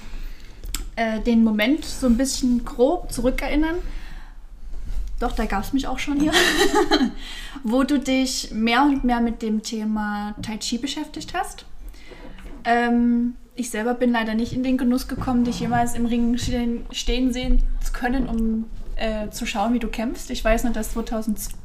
[0.96, 3.76] äh, den Moment so ein bisschen grob zurückerinnern.
[5.20, 6.32] Doch, da gab es mich auch schon hier.
[7.62, 11.66] wo du dich mehr und mehr mit dem Thema Tai Chi beschäftigt hast.
[12.64, 17.32] Ähm, ich selber bin leider nicht in den Genuss gekommen, dich jemals im Ring stehen
[17.32, 18.64] sehen zu können, um
[18.96, 20.30] äh, zu schauen, wie du kämpfst.
[20.30, 21.58] Ich weiß nur, dass 2012,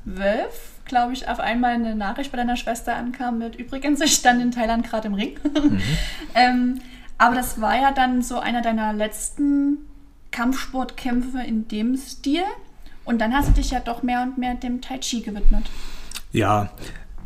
[0.86, 4.52] glaube ich, auf einmal eine Nachricht bei deiner Schwester ankam mit übrigens, ich stand in
[4.52, 5.39] Thailand gerade im Ring.
[5.56, 5.82] Mhm.
[6.36, 6.82] ähm,
[7.18, 9.78] aber das war ja dann so einer deiner letzten
[10.32, 12.44] Kampfsportkämpfe in dem Stil.
[13.06, 15.63] Und dann hast du dich ja doch mehr und mehr dem Tai Chi gewidmet.
[16.32, 16.70] Ja,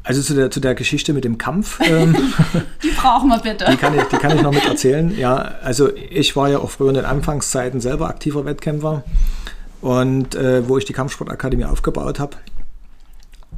[0.03, 1.79] also zu der, zu der Geschichte mit dem Kampf.
[1.81, 2.33] Ähm,
[2.83, 3.65] die brauchen wir bitte.
[3.69, 5.17] Die kann, ich, die kann ich noch mit erzählen.
[5.17, 9.03] Ja, also ich war ja auch früher in den Anfangszeiten selber aktiver Wettkämpfer
[9.81, 12.37] und äh, wo ich die Kampfsportakademie aufgebaut habe.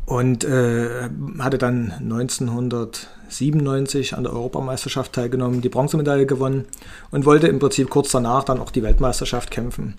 [0.06, 6.66] Und äh, hatte dann 1997 an der Europameisterschaft teilgenommen, die Bronzemedaille gewonnen
[7.12, 9.94] und wollte im Prinzip kurz danach dann auch die Weltmeisterschaft kämpfen.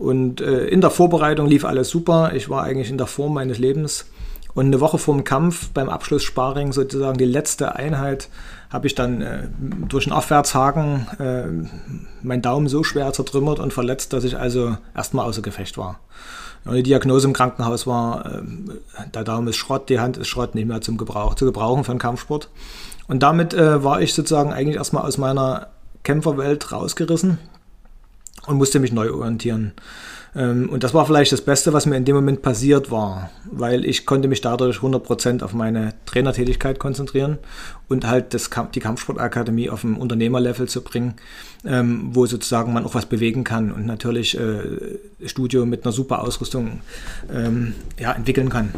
[0.00, 2.32] Und äh, in der Vorbereitung lief alles super.
[2.34, 4.06] Ich war eigentlich in der Form meines Lebens.
[4.54, 8.30] Und eine Woche vor dem Kampf, beim Abschlusssparring, sozusagen die letzte Einheit,
[8.70, 9.48] habe ich dann äh,
[9.88, 15.26] durch einen Aufwärtshaken äh, meinen Daumen so schwer zertrümmert und verletzt, dass ich also erstmal
[15.26, 16.00] außer Gefecht war.
[16.64, 18.42] Und die Diagnose im Krankenhaus war, äh,
[19.12, 21.90] der Daumen ist Schrott, die Hand ist Schrott, nicht mehr zum Gebrauch, zu gebrauchen für
[21.90, 22.48] einen Kampfsport.
[23.06, 25.66] Und damit äh, war ich sozusagen eigentlich erstmal aus meiner
[26.04, 27.38] Kämpferwelt rausgerissen
[28.46, 29.72] und musste mich neu orientieren.
[30.34, 33.84] Ähm, und das war vielleicht das Beste, was mir in dem Moment passiert war, weil
[33.84, 37.38] ich konnte mich dadurch 100% auf meine Trainertätigkeit konzentrieren
[37.88, 41.14] und halt das, die Kampfsportakademie auf ein Unternehmerlevel zu bringen,
[41.64, 46.22] ähm, wo sozusagen man auch was bewegen kann und natürlich äh, Studio mit einer super
[46.22, 46.80] Ausrüstung
[47.32, 48.72] ähm, ja, entwickeln kann.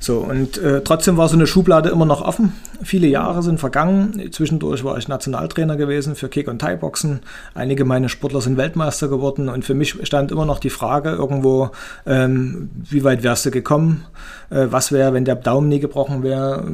[0.00, 2.52] So, und äh, trotzdem war so eine Schublade immer noch offen.
[2.82, 4.30] Viele Jahre sind vergangen.
[4.30, 7.20] Zwischendurch war ich Nationaltrainer gewesen für Kick- und Thai-Boxen.
[7.54, 11.70] Einige meiner Sportler sind Weltmeister geworden und für mich stand immer noch die Frage irgendwo,
[12.06, 14.04] ähm, wie weit wärst du gekommen?
[14.50, 16.64] Äh, was wäre, wenn der Daumen nie gebrochen wäre?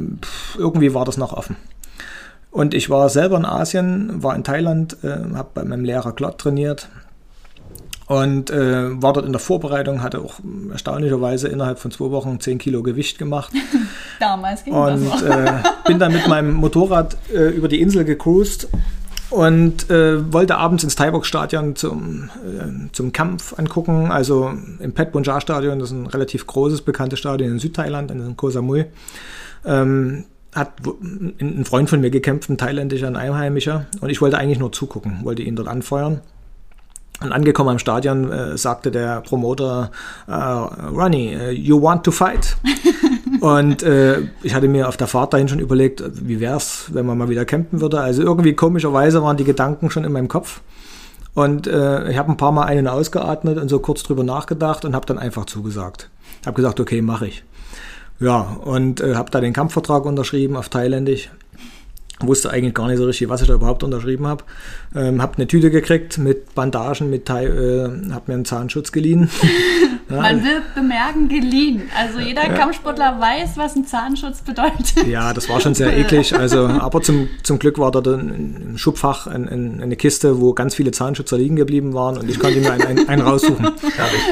[0.58, 1.56] Irgendwie war das noch offen.
[2.50, 6.38] Und ich war selber in Asien, war in Thailand, äh, habe bei meinem Lehrer Klott
[6.38, 6.88] trainiert,
[8.06, 10.34] und äh, war dort in der Vorbereitung, hatte auch
[10.70, 13.52] erstaunlicherweise innerhalb von zwei Wochen 10 Kilo Gewicht gemacht.
[14.20, 15.22] Damals ging und, das.
[15.22, 15.52] Und äh,
[15.86, 18.68] bin dann mit meinem Motorrad äh, über die Insel gecruised
[19.30, 24.10] und äh, wollte abends ins Thai-Box-Stadion zum, äh, zum Kampf angucken.
[24.10, 28.36] Also im Pet Bunjar Stadion, das ist ein relativ großes, bekanntes Stadion in Südthailand, in
[28.36, 28.84] Koh Samui.
[29.64, 30.74] Ähm, hat
[31.40, 33.86] ein Freund von mir gekämpft, ein thailändischer, ein Einheimischer.
[34.00, 36.20] Und ich wollte eigentlich nur zugucken, wollte ihn dort anfeuern.
[37.24, 39.90] Und angekommen am Stadion äh, sagte der Promoter,
[40.28, 42.54] uh, Ronnie, uh, you want to fight?
[43.40, 47.06] und äh, ich hatte mir auf der Fahrt dahin schon überlegt, wie wäre es, wenn
[47.06, 47.98] man mal wieder campen würde.
[47.98, 50.60] Also irgendwie komischerweise waren die Gedanken schon in meinem Kopf.
[51.32, 54.94] Und äh, ich habe ein paar Mal einen ausgeatmet und so kurz drüber nachgedacht und
[54.94, 56.10] habe dann einfach zugesagt.
[56.44, 57.42] Habe gesagt, okay, mache ich.
[58.20, 61.30] Ja, und äh, habe da den Kampfvertrag unterschrieben auf Thailändisch
[62.20, 64.44] wusste eigentlich gar nicht so richtig, was ich da überhaupt unterschrieben habe.
[64.94, 69.28] Ähm, habe eine Tüte gekriegt mit Bandagen, mit Thai, äh, habe mir einen Zahnschutz geliehen.
[70.10, 70.20] ja.
[70.20, 71.82] Man will bemerken, geliehen.
[71.98, 72.54] Also jeder ja.
[72.54, 75.06] Kampfsportler weiß, was ein Zahnschutz bedeutet.
[75.08, 76.34] Ja, das war schon sehr eklig.
[76.34, 80.74] Also, aber zum, zum Glück war da im Schubfach ein, ein, eine Kiste, wo ganz
[80.74, 83.68] viele Zahnschützer liegen geblieben waren und ich konnte mir einen, einen, einen raussuchen.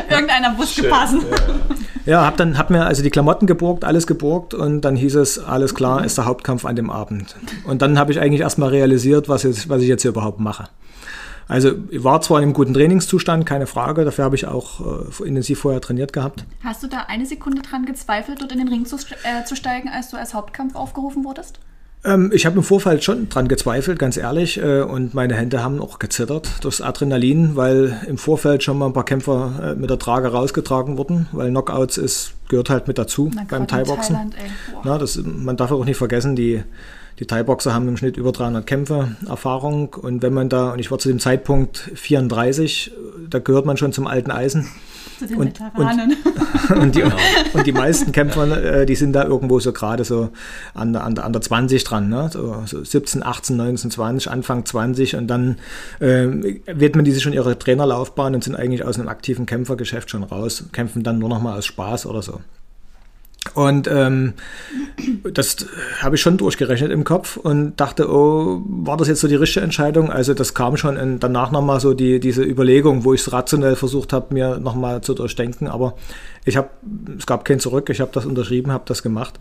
[0.09, 1.23] Irgendeiner muss gepassen.
[1.29, 5.39] Ja, habe dann hab mir also die Klamotten geborgt, alles geborgt und dann hieß es,
[5.39, 7.37] alles klar, ist der Hauptkampf an dem Abend.
[7.65, 10.69] Und dann habe ich eigentlich erstmal realisiert, was, jetzt, was ich jetzt hier überhaupt mache.
[11.49, 15.25] Also ich war zwar in einem guten Trainingszustand, keine Frage, dafür habe ich auch äh,
[15.25, 16.45] intensiv vorher trainiert gehabt.
[16.65, 19.89] Hast du da eine Sekunde dran gezweifelt, dort in den Ring zu, äh, zu steigen,
[19.89, 21.59] als du als Hauptkampf aufgerufen wurdest?
[22.05, 25.81] Ähm, ich habe im Vorfeld schon dran gezweifelt, ganz ehrlich, äh, und meine Hände haben
[25.81, 29.99] auch gezittert durchs Adrenalin, weil im Vorfeld schon mal ein paar Kämpfer äh, mit der
[29.99, 34.35] Trage rausgetragen wurden, weil Knockouts ist, gehört halt mit dazu Na, beim Thai-Boxen.
[34.85, 36.65] Na, das, man darf auch nicht vergessen, die,
[37.21, 40.91] die Thai-Boxer haben im Schnitt über 300 Kämpfe Erfahrung und wenn man da, und ich
[40.91, 42.93] war zu dem Zeitpunkt 34,
[43.31, 44.69] da gehört man schon zum alten Eisen.
[45.23, 46.17] Zu den und- Veteranen.
[46.81, 50.31] Und die, und die meisten Kämpfer, äh, die sind da irgendwo so gerade so
[50.75, 52.31] an, der- an, der- an der 20 dran, ne?
[52.33, 55.57] so, so 17, 18, 19, 20, Anfang 20 und dann
[56.01, 60.23] ähm, widmen die sich schon ihre Trainerlaufbahn und sind eigentlich aus einem aktiven Kämpfergeschäft schon
[60.23, 62.41] raus, kämpfen dann nur noch mal aus Spaß oder so.
[63.55, 64.35] Und ähm,
[65.33, 65.67] das
[66.01, 69.65] habe ich schon durchgerechnet im Kopf und dachte, oh, war das jetzt so die richtige
[69.65, 70.11] Entscheidung?
[70.11, 73.77] Also das kam schon in, danach nochmal so die, diese Überlegung, wo ich es rationell
[73.77, 75.67] versucht habe, mir nochmal zu durchdenken.
[75.67, 75.95] Aber
[76.45, 76.69] ich habe,
[77.19, 79.39] es gab kein Zurück, ich habe das unterschrieben, habe das gemacht.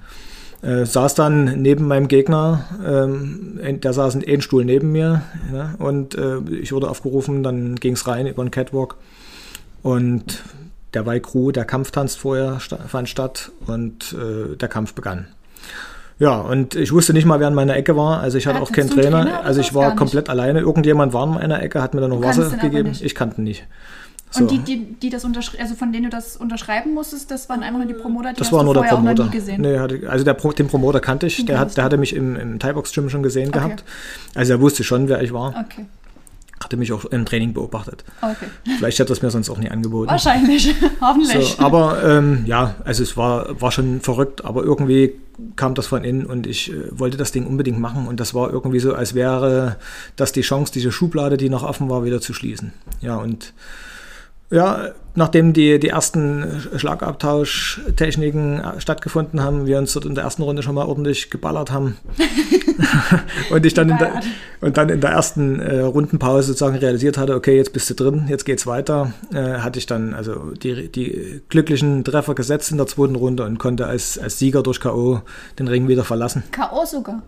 [0.62, 5.74] Äh, saß dann neben meinem Gegner, ähm, der saß in einem Stuhl neben mir ja,
[5.80, 8.96] und äh, ich wurde aufgerufen, dann ging es rein über den Catwalk
[9.82, 10.44] und
[10.94, 15.28] der Crew, der Kampftanz vorher sta fand statt und äh, der Kampf begann.
[16.20, 18.20] Ja, und ich wusste nicht mal, wer in meiner Ecke war.
[18.20, 19.24] Also ich hatte Ah, auch keinen hattest Trainer.
[19.24, 20.60] Trainer also ich war komplett alleine.
[20.60, 22.92] Irgendjemand war in meiner Ecke, hat mir dann noch Du Wasser gegeben.
[23.02, 23.66] Ich kannte ihn nicht.
[24.30, 24.44] So.
[24.44, 27.80] Und die, die, die das also von denen du das unterschreiben musstest, das waren einfach
[27.80, 29.26] nur die Promoter, die das war nur der vorher Promoter.
[29.26, 29.62] nie gesehen.
[29.62, 31.36] Nee, hatte, also der, Pro- den Promoter kannte ich.
[31.38, 33.58] Den Der, hat, der hatte mich im, im Thai-Box-Gym schon gesehen Okay.
[33.60, 33.84] gehabt.
[34.34, 35.50] Also er wusste schon, wer ich war.
[35.50, 35.86] Okay,
[36.64, 38.04] Hatte mich auch im Training beobachtet.
[38.22, 38.46] okay.
[38.78, 40.10] Vielleicht hätte es mir sonst auch nie angeboten.
[40.10, 41.56] Wahrscheinlich, hoffentlich.
[41.58, 45.14] So, aber ähm, ja, also es war, war schon verrückt, aber irgendwie
[45.56, 48.52] kam das von innen und ich äh, wollte das Ding unbedingt machen und das war
[48.52, 49.78] irgendwie so, als wäre
[50.16, 52.74] das die Chance, diese Schublade, die noch offen war, wieder zu schließen.
[53.02, 53.54] Ja, und
[54.52, 60.44] ja, nachdem die, die ersten Schlagabtauschtechniken äh, stattgefunden haben, wir uns dort in der ersten
[60.44, 61.98] Runde schon mal ordentlich geballert haben
[63.50, 64.22] und ich dann in der,
[64.60, 68.26] und dann in der ersten äh, Rundenpause sozusagen realisiert hatte, okay, jetzt bist du drin,
[68.28, 72.88] jetzt geht's weiter, äh, hatte ich dann also die, die glücklichen Treffer gesetzt in der
[72.88, 75.22] zweiten Runde und konnte als, als Sieger durch K.O.
[75.60, 76.86] den Ring wieder verlassen K.O.
[76.86, 77.22] sogar.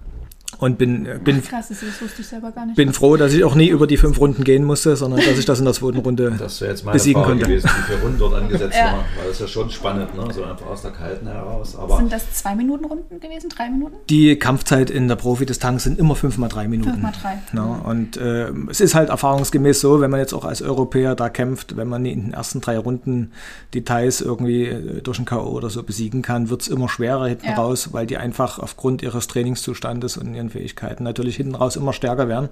[0.64, 2.76] Und bin, äh, bin, Krass, das das wusste ich selber gar nicht.
[2.76, 5.46] bin froh, dass ich auch nie über die fünf Runden gehen musste, sondern dass ich
[5.46, 7.48] das in der zweiten Runde Das wäre jetzt meine besiegen Frage konnte.
[7.48, 8.86] gewesen, wie viele Runden dort angesetzt Ja.
[8.86, 9.00] waren.
[9.18, 10.34] Weil das ist ja schon spannend, ne?
[10.34, 11.76] so einfach aus der Kalten heraus.
[11.76, 13.50] Aber Sind das zwei Minuten Runden gewesen?
[13.50, 13.96] Drei Minuten?
[14.10, 16.92] Die Kampfzeit in der Profidistanz sind immer 5 mal 3 Minuten.
[16.92, 17.38] Fünf mal drei.
[17.54, 21.30] Ja, und äh, es ist halt erfahrungsgemäß so, wenn man jetzt auch als Europäer da
[21.30, 23.32] kämpft, wenn man in den ersten drei Runden
[23.74, 25.50] Details irgendwie äh, durch ein K.O.
[25.52, 27.56] oder so besiegen kann, wird es immer schwerer hinten Ja.
[27.56, 32.28] raus, weil die einfach aufgrund ihres Trainingszustandes und ihren Fähigkeiten natürlich hinten raus immer stärker
[32.28, 32.50] werden.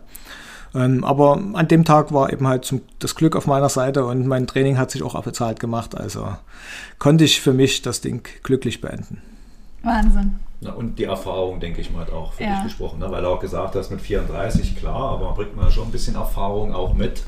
[0.74, 4.26] Ähm, aber an dem Tag war eben halt zum, das Glück auf meiner Seite und
[4.28, 5.98] mein Training hat sich auch abbezahlt gemacht.
[5.98, 6.28] Also
[6.98, 9.22] konnte ich für mich das Ding glücklich beenden.
[9.84, 10.40] Wahnsinn.
[10.62, 12.56] Na, und die Erfahrung, denke ich mal, hat auch für Ja.
[12.56, 13.10] dich gesprochen, ne?
[13.12, 16.16] weil du auch gesagt hast, mit 34, klar, aber bringt man ja schon ein bisschen
[16.16, 17.24] Erfahrung auch mit.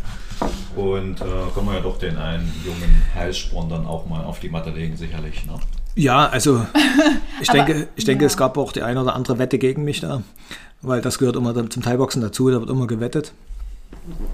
[0.75, 4.49] Und äh, kann man ja doch den einen jungen Heilsporn dann auch mal auf die
[4.49, 5.45] Matte legen, sicherlich.
[5.45, 5.53] Ne?
[5.95, 6.65] Ja, also
[7.41, 8.27] ich denke, ich denke ja.
[8.27, 10.23] es gab auch die eine oder andere Wette gegen mich da,
[10.81, 13.31] weil das gehört immer zum Teilboxen dazu, da wird immer gewettet.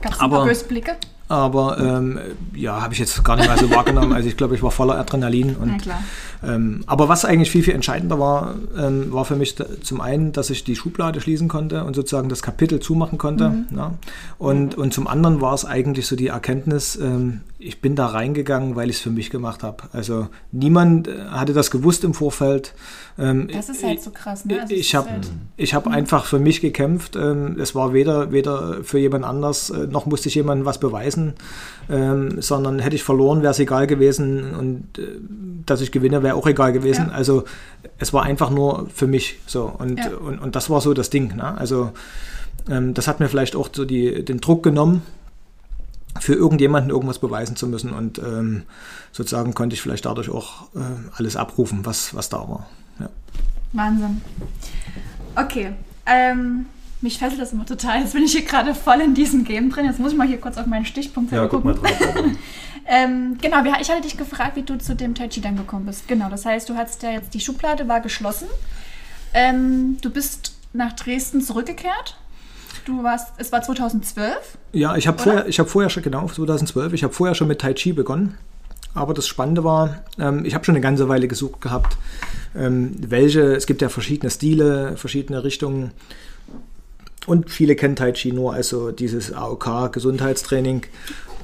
[0.01, 0.95] Gab es ein paar Aber- böse Blicke?
[1.29, 2.19] Aber ähm,
[2.55, 4.13] ja, habe ich jetzt gar nicht mehr so wahrgenommen.
[4.13, 5.55] Also ich glaube, ich war voller Adrenalin.
[5.59, 6.03] Na Und, klar.
[6.43, 10.49] ähm, aber was eigentlich viel, viel entscheidender war, ähm, war für mich zum einen, dass
[10.49, 13.63] ich die Schublade schließen konnte und sozusagen das Kapitel zumachen konnte.
[13.75, 13.93] Ja.
[14.39, 18.77] Und, und zum anderen war es eigentlich so die Erkenntnis, ähm, ich bin da reingegangen,
[18.77, 19.83] weil ich es für mich gemacht habe.
[19.91, 22.73] Also niemand äh, hatte das gewusst im Vorfeld.
[23.19, 24.61] Ähm, Das ist halt so krass, ne?
[24.61, 27.17] Also ich habe halt- ich hab einfach für mich gekämpft.
[27.17, 31.18] Ähm, es war weder, weder für jemand anders, äh, noch musste ich jemandem was beweisen,
[31.89, 35.08] ähm, sondern hätte ich verloren, wäre es egal gewesen und äh,
[35.65, 37.08] dass ich gewinne, wäre auch egal gewesen.
[37.10, 37.13] Ja.
[37.13, 37.43] Also
[37.97, 40.15] es war einfach nur für mich so und, Ja.
[40.17, 41.36] und, und das war so das Ding.
[41.36, 41.58] Ne?
[41.58, 41.91] Also
[42.69, 45.01] ähm, das hat mir vielleicht auch so die, den Druck genommen,
[46.19, 48.63] für irgendjemanden irgendwas beweisen zu müssen und ähm,
[49.12, 50.79] sozusagen konnte ich vielleicht dadurch auch äh,
[51.15, 52.67] alles abrufen, was, was da war.
[52.99, 53.10] Ja.
[53.73, 54.21] Wahnsinn.
[55.36, 55.73] Okay.
[56.05, 56.65] Ähm,
[57.01, 58.01] mich fesselt das immer total.
[58.01, 59.85] Jetzt bin ich hier gerade voll in diesem Game drin.
[59.85, 61.91] Jetzt muss ich mal hier kurz auf meinen Stichpunkt Ja, guck mal drauf.
[62.91, 66.07] Ähm, genau, ich hatte dich gefragt, wie du zu dem Tai Chi dann gekommen bist.
[66.07, 68.47] Genau, das heißt, du hattest ja jetzt die Schublade war geschlossen.
[69.31, 72.17] Ähm, du bist nach Dresden zurückgekehrt.
[72.85, 74.57] Du warst, es war 2012.
[74.73, 77.62] Ja, ich habe vorher, ich habe vorher schon, genau, 2012, ich habe vorher schon mit
[77.62, 78.39] Tai Chi begonnen.
[78.95, 81.95] Aber das Spannende war, ähm, ich habe schon eine ganze Weile gesucht gehabt,
[82.55, 85.91] ähm, welche, es gibt ja verschiedene Stile, verschiedene Richtungen.
[87.29, 90.81] Und viele kennen Tai Chi nur als so dieses AOK-Gesundheitstraining.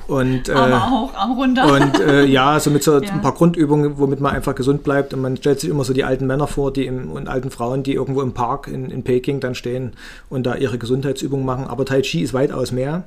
[0.07, 1.71] Und, äh, hoch, Arm runter.
[1.71, 3.11] Und äh, ja, so mit so Ja.
[3.11, 5.13] ein paar Grundübungen, womit man einfach gesund bleibt.
[5.13, 7.83] Und man stellt sich immer so die alten Männer vor, die im, und alten Frauen,
[7.83, 9.93] die irgendwo im Park in, in Peking dann stehen
[10.29, 11.65] und da ihre Gesundheitsübungen machen.
[11.67, 13.03] Aber Tai Chi ist weitaus mehr.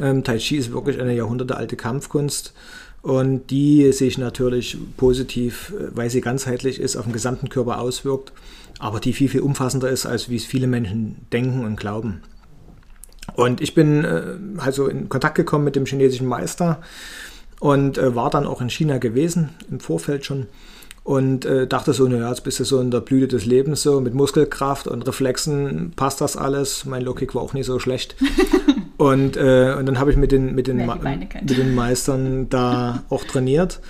[0.00, 2.52] Ähm, tai Chi ist wirklich eine jahrhundertealte Kampfkunst.
[3.04, 8.32] Und die sich natürlich positiv, äh, weil sie ganzheitlich ist, auf den gesamten Körper auswirkt,
[8.78, 12.22] aber die viel, viel umfassender ist, als wie es viele Menschen denken und glauben.
[13.34, 16.80] Und ich bin äh, also in Kontakt gekommen mit dem chinesischen Meister
[17.60, 20.46] und äh, war dann auch in China gewesen, im Vorfeld schon.
[21.02, 24.00] Und äh, dachte so, naja, jetzt bist du so in der Blüte des Lebens, so
[24.00, 26.86] mit Muskelkraft und Reflexen passt das alles.
[26.86, 28.16] Mein Low-Kick war auch nicht so schlecht.
[28.96, 33.24] und, äh, und dann habe ich mit den, mit, den, mit den Meistern da auch
[33.24, 33.80] trainiert.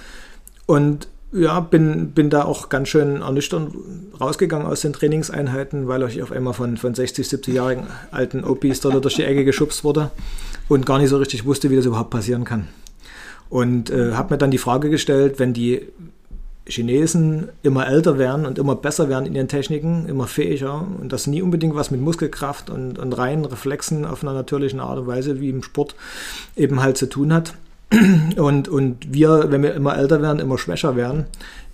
[0.67, 3.75] Und ja, bin, bin da auch ganz schön ernüchternd
[4.21, 9.05] rausgegangen aus den Trainingseinheiten, weil ich auf einmal von, von 60, 70-jährigen alten Opis dort
[9.05, 10.11] durch die Ecke geschubst wurde
[10.69, 12.69] und gar nicht so richtig wusste, wie das überhaupt passieren kann.
[13.51, 15.89] Und äh, habe mir dann die Frage gestellt, wenn die
[16.67, 21.27] Chinesen immer älter werden und immer besser werden in ihren Techniken, immer fähiger und das
[21.27, 25.41] nie unbedingt was mit Muskelkraft und, und reinen Reflexen auf einer natürlichen Art und Weise
[25.41, 25.95] wie im Sport
[26.57, 27.55] eben halt zu tun hat.
[28.37, 31.27] Und, und wir, wenn wir immer älter werden, immer schwächer werden,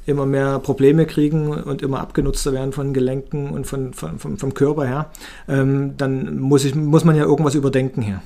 [0.06, 4.52] immer mehr Probleme kriegen und immer abgenutzter werden von Gelenken und von, von, vom, vom
[4.52, 5.10] Körper her,
[5.48, 8.20] ähm, dann muss, ich, muss man ja irgendwas überdenken hier.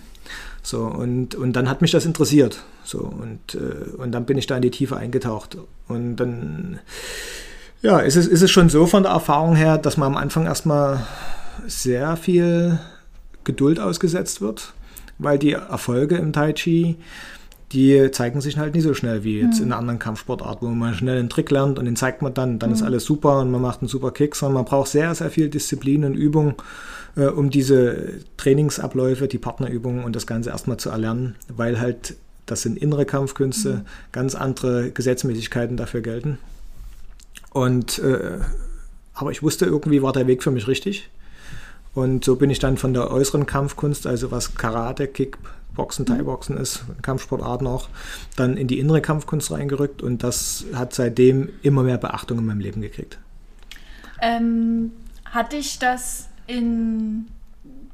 [0.64, 2.64] So, und, und dann hat mich das interessiert.
[2.84, 5.58] So, und, äh, und dann bin ich da in die Tiefe eingetaucht.
[5.88, 6.80] Und dann,
[7.82, 10.46] ja, ist es, ist es schon so von der Erfahrung her, dass man am Anfang
[10.46, 11.06] erstmal
[11.66, 12.80] sehr viel
[13.44, 14.72] Geduld ausgesetzt wird,
[15.18, 16.96] weil die Erfolge im Tai Chi,
[17.74, 20.94] die zeigen sich halt nicht so schnell wie jetzt in einer anderen Kampfsportart, wo man
[20.94, 23.60] schnell einen Trick lernt und den zeigt man dann, dann ist alles super und man
[23.60, 26.54] macht einen super Kick, sondern man braucht sehr, sehr viel Disziplin und Übung,
[27.16, 32.62] äh, um diese Trainingsabläufe, die Partnerübungen und das Ganze erstmal zu erlernen, weil halt das
[32.62, 36.38] sind innere Kampfkünste, ganz andere Gesetzmäßigkeiten dafür gelten.
[37.50, 38.38] Und äh,
[39.14, 41.08] aber ich wusste irgendwie war der Weg für mich richtig.
[41.94, 45.38] Und so bin ich dann von der äußeren Kampfkunst, also was Karate, Kick,
[45.74, 47.88] Boxen, Thai-Boxen ist, Kampfsportarten auch,
[48.36, 52.60] dann in die innere Kampfkunst reingerückt und das hat seitdem immer mehr Beachtung in meinem
[52.60, 53.18] Leben gekriegt.
[54.20, 54.92] Ähm,
[55.24, 57.26] hat dich das in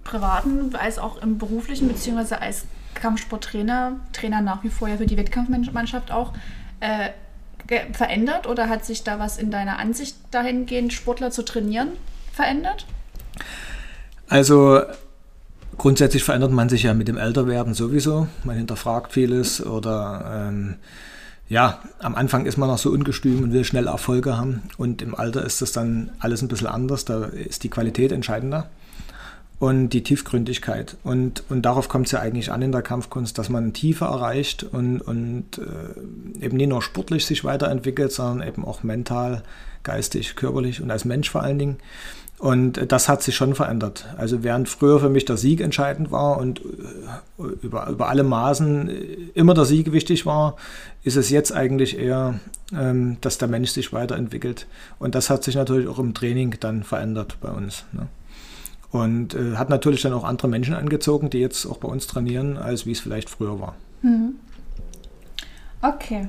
[0.05, 2.65] privaten als auch im beruflichen, beziehungsweise als
[2.95, 6.33] Kampfsporttrainer, Trainer nach wie vor ja für die Wettkampfmannschaft auch,
[6.81, 7.11] äh,
[7.93, 11.91] verändert oder hat sich da was in deiner Ansicht dahingehend, Sportler zu trainieren,
[12.33, 12.87] verändert?
[14.29, 14.83] Also
[15.81, 18.29] grundsätzlich verändert man sich ja mit dem Älterwerden sowieso.
[18.45, 20.75] Man hinterfragt vieles oder ähm,
[21.49, 24.63] ja, am Anfang ist man noch so ungestüm und will schnell Erfolge haben.
[24.77, 27.07] Und im Alter ist das dann alles ein bisschen anders.
[27.07, 28.69] Da ist die Qualität entscheidender
[29.59, 30.99] und die Tiefgründigkeit.
[31.03, 34.65] Und, und darauf kommt es ja eigentlich an in der Kampfkunst, dass man Tiefe erreicht
[34.65, 39.43] und, und äh, eben nicht nur sportlich sich weiterentwickelt, sondern eben auch mental,
[39.83, 41.79] geistig, körperlich und als Mensch vor allen Dingen.
[42.41, 44.07] Und das hat sich schon verändert.
[44.17, 48.89] Also während früher für mich der Sieg entscheidend war und äh, über, über alle Maßen
[48.89, 48.93] äh,
[49.35, 50.57] immer der Sieg wichtig war,
[51.03, 52.41] ist es jetzt eigentlich eher,
[52.73, 54.67] ähm, dass der Mensch sich weiterentwickelt.
[54.99, 57.85] Und das hat sich natürlich auch im Training dann verändert bei uns.
[57.93, 58.09] Ne?
[58.91, 62.57] Und äh, hat natürlich dann auch andere Menschen angezogen, die jetzt auch bei uns trainieren,
[62.57, 63.77] als wie es vielleicht früher war.
[65.83, 66.27] Okay.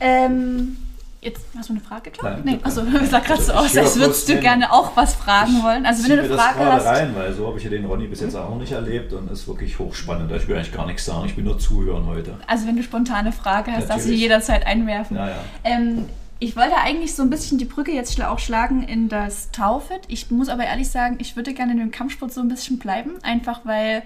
[0.00, 0.76] Ähm,
[1.24, 2.32] jetzt hast du eine Frage, klar?
[2.32, 5.86] Nein, Nee, also sah gerade so aus, als würdest du gerne auch was fragen wollen.
[5.86, 6.86] Also wenn du eine das Frage gerade hast.
[6.86, 9.30] rein, weil so habe ich ja den Ronny bis jetzt auch noch nicht erlebt und
[9.30, 10.30] ist wirklich hochspannend.
[10.32, 12.38] Ich will eigentlich gar nichts sagen, ich will nur zuhören heute.
[12.46, 14.20] Also wenn du spontane Frage hast, darfst du Natürlich.
[14.20, 15.16] jederzeit einwerfen.
[15.16, 15.36] Ja, ja.
[15.64, 16.06] Ähm,
[16.40, 20.02] ich wollte eigentlich so ein bisschen die Brücke jetzt auch schlagen in das Taufit.
[20.08, 23.12] Ich muss aber ehrlich sagen, ich würde gerne in dem Kampfsport so ein bisschen bleiben,
[23.22, 24.02] einfach weil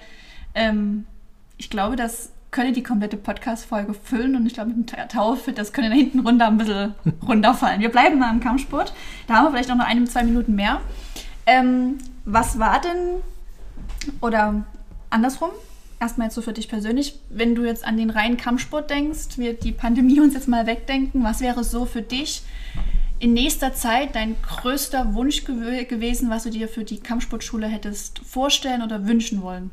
[0.54, 1.06] ähm,
[1.56, 5.58] ich glaube, das könnte die komplette Podcast-Folge füllen und ich glaube, mit dem Ta- Taufit,
[5.58, 6.94] das könnte da hinten runter ein bisschen
[7.26, 7.80] runterfallen.
[7.80, 8.92] Wir bleiben mal im Kampfsport.
[9.26, 10.80] Da haben wir vielleicht auch noch eine, zwei Minuten mehr.
[11.46, 13.22] Ähm, was war denn,
[14.20, 14.64] oder
[15.10, 15.50] andersrum,
[16.00, 19.54] erstmal jetzt so für dich persönlich, wenn du jetzt an den reinen Kampfsport denkst, wir
[19.54, 22.42] die Pandemie uns jetzt mal wegdenken, was wäre so für dich
[23.18, 28.20] in nächster Zeit dein größter Wunsch gew gewesen, was du dir für die Kampfsportschule hättest
[28.20, 29.70] vorstellen oder wünschen wollen?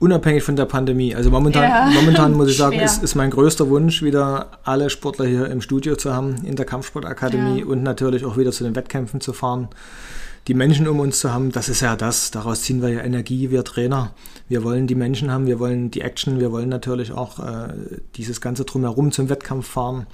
[0.00, 1.14] Unabhängig von der Pandemie.
[1.14, 2.84] Also momentan, Ja, momentan muss ich sagen, schwer.
[2.86, 6.66] ist, ist mein größter Wunsch, wieder alle Sportler hier im Studio zu haben, in der
[6.66, 7.66] Kampfsportakademie Ja.
[7.66, 9.68] und natürlich auch wieder zu den Wettkämpfen zu fahren.
[10.48, 12.30] Die Menschen um uns zu haben, das ist ja das.
[12.30, 14.12] Daraus ziehen wir ja Energie, wir Trainer.
[14.48, 17.68] Wir wollen die Menschen haben, wir wollen die Action, wir wollen natürlich auch äh,
[18.16, 20.06] dieses ganze Drumherum zum Wettkampf fahren.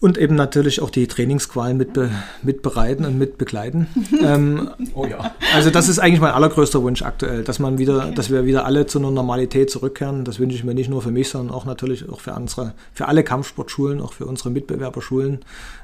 [0.00, 2.10] Und eben natürlich auch die Trainingsqualen mitbe
[2.44, 3.88] mitbereiten und mitbegleiten.
[4.22, 5.34] ähm, oh ja.
[5.52, 8.14] Also das ist eigentlich mein allergrößter Wunsch aktuell, dass man wieder, okay.
[8.14, 10.24] dass wir wieder alle zu einer Normalität zurückkehren.
[10.24, 13.08] Das wünsche ich mir nicht nur für mich, sondern auch natürlich auch für unsere, für
[13.08, 15.40] alle Kampfsportschulen, auch für unsere Mitbewerberschulen,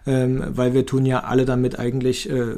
[0.07, 2.55] ähm, weil wir tun ja alle damit eigentlich äh,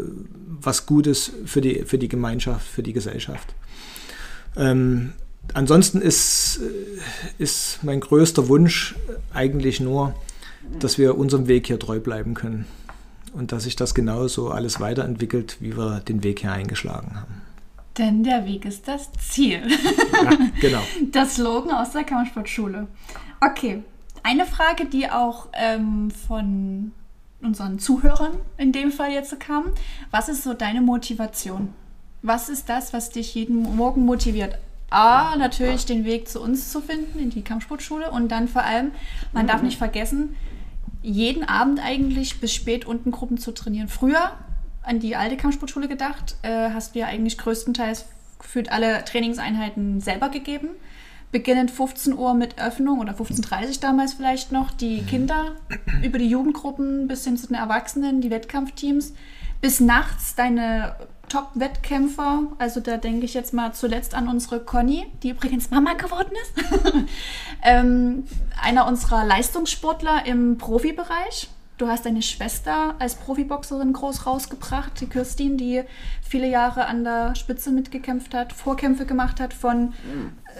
[0.61, 3.55] was Gutes für die, für die Gemeinschaft, für die Gesellschaft.
[4.59, 5.15] Ähm,
[5.55, 8.95] ansonsten ist, äh, ist mein größter Wunsch
[9.33, 10.15] eigentlich nur,
[10.79, 12.67] dass wir unserem Weg hier treu bleiben können
[13.33, 17.43] und dass sich das genauso alles weiterentwickelt, wie wir den Weg hier eingeschlagen haben.
[17.99, 19.63] Denn der Weg ist das Ziel.
[20.23, 20.83] Ja, genau.
[21.13, 22.87] Das Slogan aus der Kampfsportschule.
[23.41, 23.83] Okay,
[24.23, 26.93] eine Frage, die auch ähm, von
[27.41, 29.67] unseren Zuhörern in dem Fall jetzt kam.
[30.11, 31.73] Was ist so deine Motivation?
[32.23, 34.59] Was ist das, was dich jeden Morgen motiviert?
[34.91, 38.11] A, natürlich den Weg zu uns zu finden, in die Kampfsportschule.
[38.11, 38.93] Und dann vor allem,
[39.33, 40.37] man darf nicht vergessen,
[41.07, 43.89] jeden Abend eigentlich bis spät unten Gruppen zu trainieren.
[43.89, 44.33] Früher,
[44.83, 48.07] an die alte Kampfsportschule gedacht, äh, hast du ja eigentlich größtenteils
[48.41, 50.69] gefühlt alle Trainingseinheiten selber gegeben.
[51.31, 55.07] Beginnend 15 Uhr mit Öffnung oder 15.30 Uhr damals vielleicht noch, die mhm.
[55.07, 55.53] Kinder
[56.03, 59.15] über die Jugendgruppen bis hin zu den Erwachsenen, die Wettkampfteams,
[59.61, 60.97] bis nachts deine
[61.29, 62.43] Top-Wettkämpfer.
[62.59, 66.95] Also da denke ich jetzt mal zuletzt an unsere Conny, die übrigens Mama geworden ist.
[67.63, 68.25] ähm,
[68.63, 71.49] einer unserer Leistungssportler im Profibereich.
[71.79, 75.83] Du hast deine Schwester als Profiboxerin groß rausgebracht, die Kirstin, die
[76.23, 79.93] viele Jahre an der Spitze mitgekämpft hat, Vorkämpfe gemacht hat von,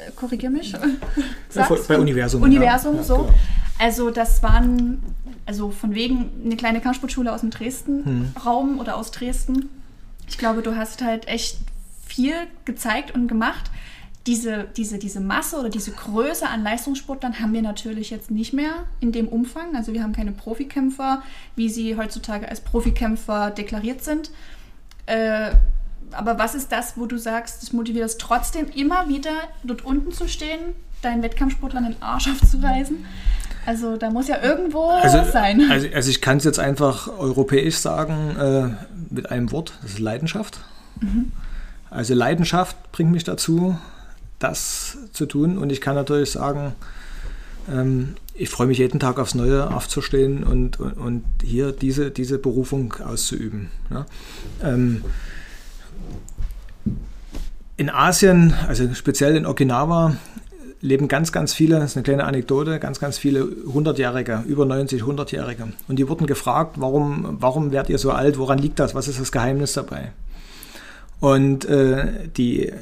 [0.09, 0.81] äh, korrigier mich, ja,
[1.89, 2.43] bei Universum.
[2.43, 3.03] Universum, ja.
[3.03, 3.17] so.
[3.17, 3.35] Genau.
[3.79, 5.03] Also das waren,
[5.47, 8.79] also von wegen eine kleine Kampfsportschule aus dem Dresden-Raum hm.
[8.79, 9.71] oder aus Dresden
[10.27, 11.59] ich glaube, du hast halt echt
[12.07, 13.71] viel gezeigt und gemacht.
[14.27, 18.73] Diese, diese, diese Masse oder diese Größe an Leistungssportlern haben wir natürlich jetzt nicht mehr
[18.99, 19.77] in dem Umfang.
[19.77, 21.23] Also wir haben keine Profikämpfer,
[21.55, 24.31] wie sie heutzutage als Profikämpfer deklariert sind.
[25.07, 25.53] Äh,
[26.11, 30.13] aber was ist das, wo du sagst, das motiviert es trotzdem immer wieder dort unten
[30.13, 33.05] zu stehen, deinen Wettkampfsportlern den Arsch aufzureißen?
[33.67, 35.69] Also da muss ja irgendwo also, sein.
[35.71, 39.99] Also, also ich kann es jetzt einfach europäisch sagen äh, mit einem Wort, das ist
[39.99, 40.61] Leidenschaft.
[41.01, 41.33] Mhm.
[41.91, 43.79] Also Leidenschaft bringt mich dazu,
[44.39, 45.59] das zu tun.
[45.59, 46.73] Und ich kann natürlich sagen,
[47.71, 52.39] ähm, ich freue mich jeden Tag aufs Neue aufzustehen und, und, und hier diese, diese
[52.39, 53.71] Berufung auszuüben.
[53.91, 54.07] Ja?
[54.63, 55.03] Ähm,
[57.77, 60.17] in Asien, also speziell in Okinawa,
[60.87, 65.03] leben ganz, ganz viele, das ist eine kleine Anekdote, ganz, ganz viele 100-Jährige, über 90,
[65.03, 65.69] 100-Jährige.
[65.89, 69.21] Und die wurden gefragt, warum, warum werdet ihr so alt, woran liegt das, was ist
[69.21, 70.13] das Geheimnis dabei?
[71.21, 72.73] Und äh, die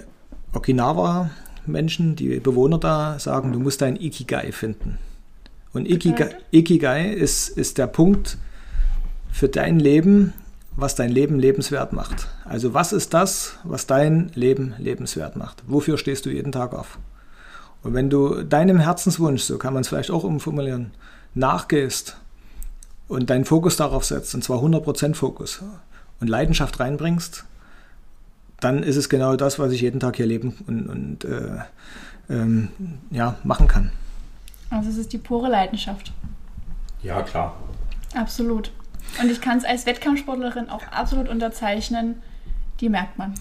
[0.52, 4.98] Okinawa-Menschen, die Bewohner da, sagen, du musst dein Ikigai finden.
[5.72, 8.38] Und Ikigai, Ikigai ist, ist der Punkt
[9.32, 10.32] für dein Leben,
[10.76, 12.28] was dein Leben lebenswert macht.
[12.44, 15.62] Also was ist das, was dein Leben lebenswert macht?
[15.66, 16.98] Wofür stehst du jeden Tag auf?
[17.84, 20.90] Und wenn du deinem Herzenswunsch, so kann man es vielleicht auch umformulieren,
[21.34, 22.16] nachgehst
[23.08, 25.62] und deinen Fokus darauf setzt, und zwar 100% Fokus
[26.20, 27.44] und Leidenschaft reinbringst,
[28.60, 31.58] dann ist es genau das, was ich jeden Tag hier leben und, und äh,
[32.30, 32.70] ähm,
[33.10, 33.92] ja, machen kann.
[34.70, 36.12] Also es ist die pure Leidenschaft.
[37.02, 37.54] Ja, klar.
[38.14, 38.72] Absolut.
[39.20, 42.16] Und ich kann es als Wettkampfsportlerin auch absolut unterzeichnen,
[42.80, 43.34] die merkt man.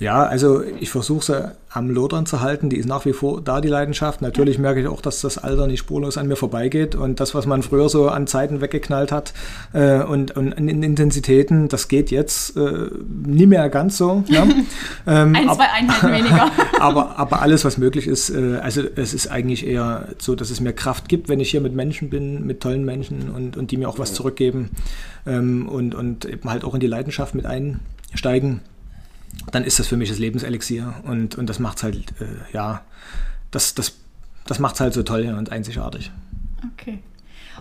[0.00, 2.70] Ja, also ich versuche sie am Lodern zu halten.
[2.70, 4.22] Die ist nach wie vor da, die Leidenschaft.
[4.22, 6.94] Natürlich merke ich auch, dass das Alter nicht spurlos an mir vorbeigeht.
[6.94, 9.34] Und das, was man früher so an Zeiten weggeknallt hat
[9.74, 12.88] äh, und, und in Intensitäten, das geht jetzt äh,
[13.26, 14.24] nie mehr ganz so.
[14.26, 14.44] Ja?
[15.06, 16.50] ähm, Ein, zwei Einheiten weniger.
[16.80, 20.60] aber, aber alles, was möglich ist, äh, also es ist eigentlich eher so, dass es
[20.60, 23.76] mir Kraft gibt, wenn ich hier mit Menschen bin, mit tollen Menschen und, und die
[23.76, 24.70] mir auch was zurückgeben
[25.26, 28.60] ähm, und, und eben halt auch in die Leidenschaft mit einsteigen
[29.52, 32.82] dann ist das für mich das Lebenselixier und, und das macht es halt, äh, ja,
[33.50, 33.96] das, das,
[34.46, 36.10] das macht es halt so toll und einzigartig.
[36.72, 37.00] Okay.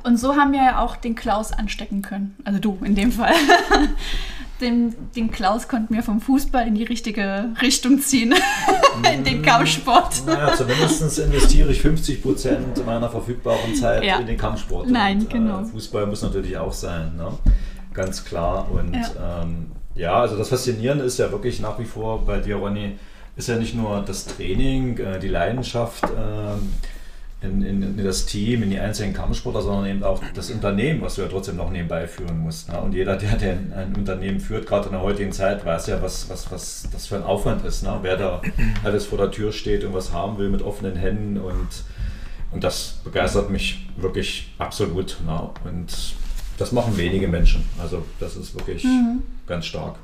[0.04, 2.36] Und so haben wir ja auch den Klaus anstecken können.
[2.44, 3.34] Also du in dem Fall.
[4.62, 8.34] den, den Klaus konnten wir vom Fußball in die richtige Richtung ziehen.
[9.14, 10.26] in den Kampfsport.
[10.26, 14.18] Naja, zumindest investiere ich 50 Prozent meiner verfügbaren Zeit ja.
[14.20, 14.90] in den Kampfsport.
[14.90, 15.62] Nein, und, genau.
[15.62, 17.16] Äh, Fußball muss natürlich auch sein.
[17.18, 17.32] Ne?
[17.94, 18.70] Ganz klar.
[18.72, 19.42] Und ja.
[19.44, 22.98] ähm, ja, also das Faszinierende ist ja wirklich nach wie vor bei dir, Ronny,
[23.36, 26.74] ist ja nicht nur das Training, äh, die Leidenschaft ähm,
[27.42, 31.16] in, in, in, das Team, in die einzelnen Kampfsportler, sondern eben auch das Unternehmen, was
[31.16, 32.70] du ja trotzdem noch nebenbei führen musst.
[32.70, 32.80] Ne?
[32.80, 36.30] Und jeder, der, der ein Unternehmen führt, gerade in der heutigen Zeit, weiß ja, was,
[36.30, 37.84] was, was das für ein Aufwand ist.
[37.84, 38.00] Ne?
[38.02, 38.42] Wer da
[38.86, 41.68] alles vor der Tür steht und was haben will mit offenen Händen und,
[42.52, 45.18] und das begeistert mich wirklich absolut.
[45.26, 45.50] Ne?
[45.66, 46.16] Und
[46.58, 47.66] das machen wenige Menschen.
[47.82, 49.24] Also das ist wirklich mhm.
[49.50, 49.96] Ganz stark.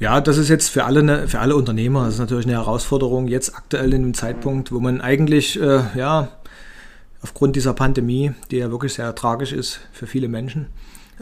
[0.00, 3.28] Ja, das ist jetzt für alle, eine, für alle Unternehmer, das ist natürlich eine Herausforderung,
[3.28, 6.28] jetzt aktuell in dem Zeitpunkt, wo man eigentlich, äh, ja,
[7.22, 10.66] aufgrund dieser Pandemie, die ja wirklich sehr tragisch ist für viele Menschen,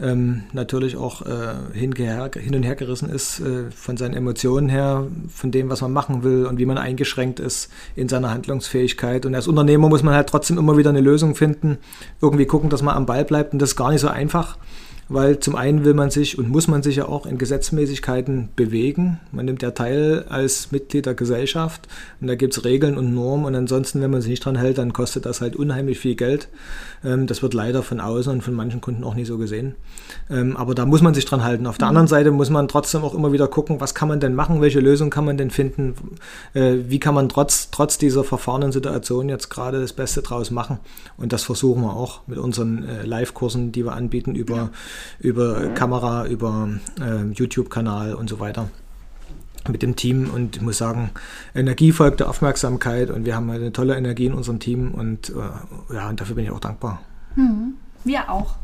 [0.01, 5.07] ähm, natürlich auch äh, hin, hin, und her gerissen ist äh, von seinen Emotionen her,
[5.29, 9.27] von dem, was man machen will und wie man eingeschränkt ist in seiner Handlungsfähigkeit.
[9.27, 11.77] Und als Unternehmer muss man halt trotzdem immer wieder eine Lösung finden,
[12.21, 14.57] irgendwie gucken, dass man am Ball bleibt und das ist gar nicht so einfach
[15.09, 19.19] weil zum einen will man sich und muss man sich ja auch in Gesetzmäßigkeiten bewegen.
[19.31, 21.87] Man nimmt ja teil als Mitglied der Gesellschaft
[22.21, 24.77] und da gibt es Regeln und Normen und ansonsten, wenn man sich nicht dran hält,
[24.77, 26.47] dann kostet das halt unheimlich viel Geld.
[27.03, 29.75] Ähm, das wird leider von außen und von manchen Kunden auch nicht so gesehen.
[30.29, 31.67] Ähm, aber da muss man sich dran halten.
[31.67, 31.89] Auf der mhm.
[31.89, 34.79] anderen Seite muss man trotzdem auch immer wieder gucken, was kann man denn machen, welche
[34.79, 35.95] Lösung kann man denn finden,
[36.53, 40.79] äh, wie kann man trotz, trotz dieser verfahrenen Situation jetzt gerade das Beste draus machen.
[41.17, 44.69] Und das versuchen wir auch mit unseren äh, Live-Kursen, die wir anbieten über, ja.
[45.19, 46.69] Über Kamera, über
[46.99, 48.69] äh, YouTube-Kanal und so weiter
[49.69, 51.11] mit dem Team und ich muss sagen,
[51.55, 55.93] Energie folgt der Aufmerksamkeit und wir haben eine tolle Energie in unserem Team und äh,
[55.93, 57.01] ja, und dafür bin ich auch dankbar.
[57.35, 58.55] Hm, wir auch.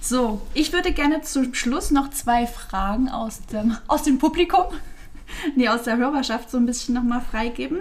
[0.00, 4.66] So, ich würde gerne zum Schluss noch zwei Fragen aus dem, aus dem Publikum,
[5.56, 7.78] nee, aus der Hörerschaft so ein bisschen nochmal freigeben.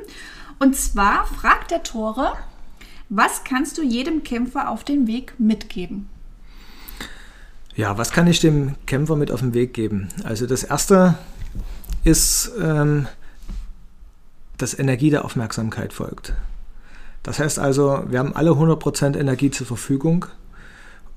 [0.57, 2.33] Und zwar fragt der Tore,
[3.09, 6.09] was kannst du jedem Kämpfer auf dem Weg mitgeben?
[7.75, 10.07] Ja, was kann ich dem Kämpfer mit auf den Weg geben?
[10.23, 11.15] Also das Erste
[12.03, 13.07] ist, ähm,
[14.57, 16.33] dass Energie der Aufmerksamkeit folgt.
[17.23, 20.25] Das heißt also, wir haben alle 100% Energie zur Verfügung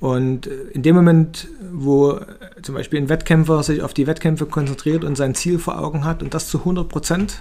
[0.01, 2.21] und in dem Moment, wo
[2.63, 6.23] zum Beispiel ein Wettkämpfer sich auf die Wettkämpfe konzentriert und sein Ziel vor Augen hat
[6.23, 7.35] und das zu 100%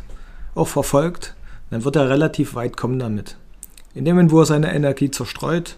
[0.54, 1.36] auch verfolgt,
[1.70, 3.38] dann wird er relativ weit kommen damit.
[3.96, 5.78] In dem Moment, wo er seine Energie zerstreut,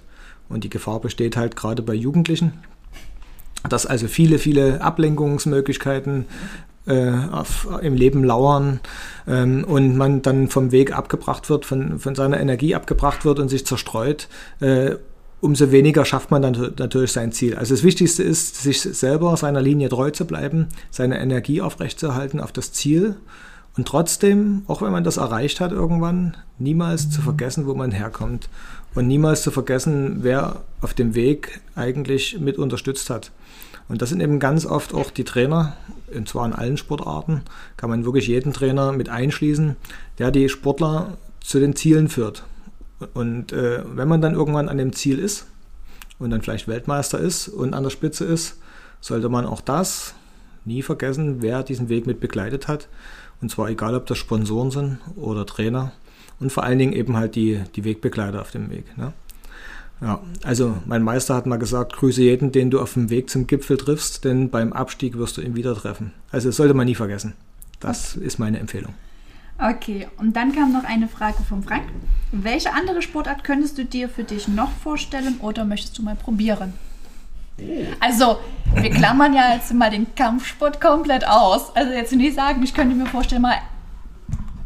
[0.49, 2.53] und die Gefahr besteht halt gerade bei Jugendlichen,
[3.67, 6.25] dass also viele, viele Ablenkungsmöglichkeiten
[6.87, 8.79] äh, auf, im Leben lauern
[9.27, 13.49] ähm, und man dann vom Weg abgebracht wird, von, von seiner Energie abgebracht wird und
[13.49, 14.27] sich zerstreut,
[14.59, 14.95] äh,
[15.41, 17.55] umso weniger schafft man dann natürlich sein Ziel.
[17.55, 22.51] Also das Wichtigste ist, sich selber seiner Linie treu zu bleiben, seine Energie aufrechtzuerhalten auf
[22.51, 23.15] das Ziel
[23.79, 28.49] und trotzdem, auch wenn man das erreicht hat irgendwann, niemals zu vergessen, wo man herkommt
[28.93, 33.31] und niemals zu vergessen, wer auf dem Weg eigentlich mit unterstützt hat.
[33.87, 35.77] Und das sind eben ganz oft auch die Trainer,
[36.13, 37.43] und zwar in allen Sportarten,
[37.77, 39.77] kann man wirklich jeden Trainer mit einschließen,
[40.17, 42.43] der die Sportler zu den Zielen führt.
[43.13, 45.47] Und äh, wenn man dann irgendwann an dem Ziel ist
[46.19, 48.57] und dann vielleicht Weltmeister ist und an der Spitze ist,
[48.99, 50.15] sollte man auch das
[50.65, 52.89] nie vergessen, wer diesen Weg mit begleitet hat.
[53.41, 55.91] Und zwar egal, ob das Sponsoren sind oder Trainer
[56.39, 58.97] und vor allen Dingen eben halt die, die Wegbegleiter auf dem Weg.
[58.97, 59.13] Ne?
[60.01, 63.47] Ja, also mein Meister hat mal gesagt, grüße jeden, den du auf dem Weg zum
[63.47, 66.13] Gipfel triffst, denn beim Abstieg wirst du ihn wieder treffen.
[66.31, 67.33] Also das sollte man nie vergessen.
[67.79, 68.25] Das okay.
[68.25, 68.93] ist meine Empfehlung.
[69.57, 71.83] Okay, und dann kam noch eine Frage von Frank.
[72.31, 76.73] Welche andere Sportart könntest du dir für dich noch vorstellen oder möchtest du mal probieren?
[77.99, 78.37] Also,
[78.75, 81.75] wir klammern ja jetzt mal den Kampfsport komplett aus.
[81.75, 83.57] Also jetzt nicht sagen, ich könnte mir vorstellen, mal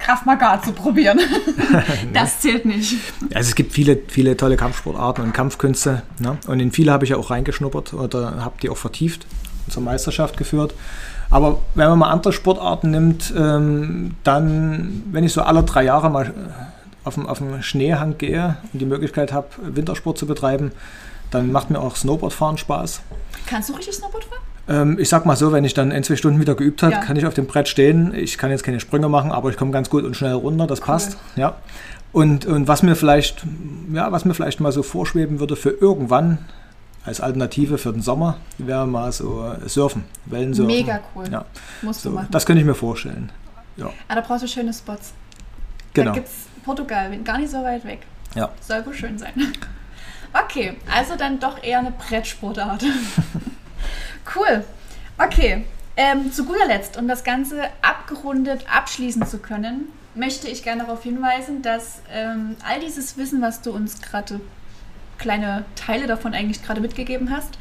[0.04, 1.20] Kraft Maga zu probieren.
[2.14, 2.96] das zählt nicht.
[3.34, 6.04] Also es gibt viele, viele tolle Kampfsportarten und Kampfkünste.
[6.20, 6.38] Ne?
[6.48, 9.26] Und in viele habe ich ja auch reingeschnuppert oder habe die auch vertieft
[9.66, 10.74] und zur Meisterschaft geführt.
[11.30, 16.10] Aber wenn man mal andere Sportarten nimmt, ähm, dann, wenn ich so alle drei Jahre
[16.10, 16.32] mal äh,
[17.06, 20.72] auf dem, auf dem Schneehang gehe und die Möglichkeit habe, Wintersport zu betreiben,
[21.34, 23.02] dann macht mir auch Snowboardfahren Spaß.
[23.46, 24.42] Kannst du richtig Snowboard fahren?
[24.68, 27.00] Ähm, ich sag mal so, wenn ich dann ein, zwei Stunden wieder geübt habe, ja.
[27.00, 28.14] kann ich auf dem Brett stehen.
[28.16, 30.80] Ich kann jetzt keine Sprünge machen, aber ich komme ganz gut und schnell runter, das
[30.82, 30.86] cool.
[30.86, 31.18] passt.
[31.36, 31.56] Ja.
[32.14, 33.44] Und, und was mir vielleicht,
[33.92, 36.38] ja, was mir vielleicht mal so vorschweben würde für irgendwann,
[37.06, 40.74] als Alternative für den Sommer wäre mal so äh, Surfen, Wellensurfen.
[40.74, 41.26] Mega cool.
[41.30, 41.46] Ja.
[41.82, 42.28] Musst so, du machen.
[42.32, 43.30] Das könnte ich mir vorstellen.
[43.76, 43.88] Ja.
[43.88, 45.14] Aber ah, da brauchst du schöne Spots.
[45.94, 46.12] Genau.
[46.12, 48.00] Da gibt es Portugal, gar nicht so weit weg.
[48.36, 48.52] Ja.
[48.62, 49.34] Soll wohl schön sein.
[50.34, 52.84] Okay, also dann doch eher eine Brettsportart.
[54.36, 54.64] cool.
[55.18, 55.66] Okay,
[55.96, 61.04] ähm, zu guter Letzt, um das Ganze abgerundet abschließen zu können, möchte ich gerne darauf
[61.04, 64.42] hinweisen, dass ähm, all dieses Wissen, was du uns gerade
[65.20, 67.58] kleine Teile davon eigentlich gerade mitgegeben hast.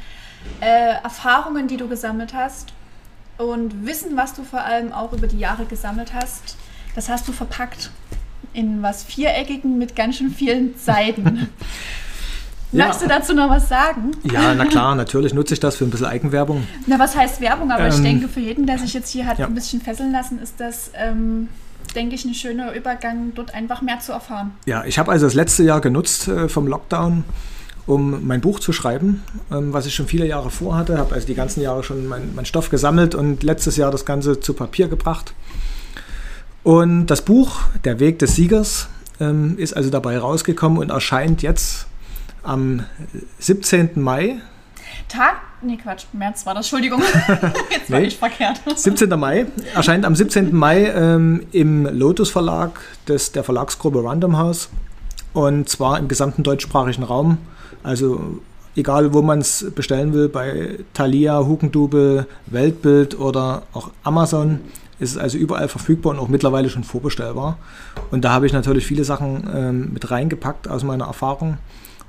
[0.59, 2.73] Äh, Erfahrungen, die du gesammelt hast
[3.37, 6.57] und Wissen, was du vor allem auch über die Jahre gesammelt hast,
[6.95, 7.91] das hast du verpackt
[8.53, 11.49] in was Viereckigen mit ganz schön vielen Seiten.
[12.73, 12.85] Ja.
[12.87, 14.11] Möchtest du dazu noch was sagen?
[14.23, 16.67] Ja, na klar, natürlich nutze ich das für ein bisschen Eigenwerbung.
[16.87, 17.71] Na, was heißt Werbung?
[17.71, 19.45] Aber ähm, ich denke, für jeden, der sich jetzt hier hat ja.
[19.45, 21.49] ein bisschen fesseln lassen, ist das, ähm,
[21.95, 24.51] denke ich, ein schöner Übergang, dort einfach mehr zu erfahren.
[24.65, 27.23] Ja, ich habe also das letzte Jahr genutzt äh, vom Lockdown
[27.85, 30.97] um mein Buch zu schreiben, ähm, was ich schon viele Jahre vorhatte.
[30.97, 34.39] Habe also die ganzen Jahre schon meinen mein Stoff gesammelt und letztes Jahr das Ganze
[34.39, 35.33] zu Papier gebracht.
[36.63, 38.87] Und das Buch, Der Weg des Siegers,
[39.19, 41.87] ähm, ist also dabei rausgekommen und erscheint jetzt
[42.43, 42.83] am
[43.39, 43.91] 17.
[43.95, 44.37] Mai.
[45.09, 47.01] Tag, nee Quatsch, März war das, Entschuldigung.
[47.69, 48.07] Jetzt war Nee.
[48.07, 48.61] ich verkehrt.
[48.75, 49.09] 17.
[49.19, 50.53] Mai, erscheint am 17.
[50.55, 54.69] Mai ähm, im Lotus Verlag des, der Verlagsgruppe Random House
[55.33, 57.37] und zwar im gesamten deutschsprachigen Raum.
[57.83, 58.39] Also
[58.75, 64.59] egal, wo man es bestellen will, bei Thalia, Hugendubel, Weltbild oder auch Amazon
[64.99, 67.57] ist es also überall verfügbar und auch mittlerweile schon vorbestellbar.
[68.11, 71.57] Und da habe ich natürlich viele Sachen ähm, mit reingepackt aus meiner Erfahrung.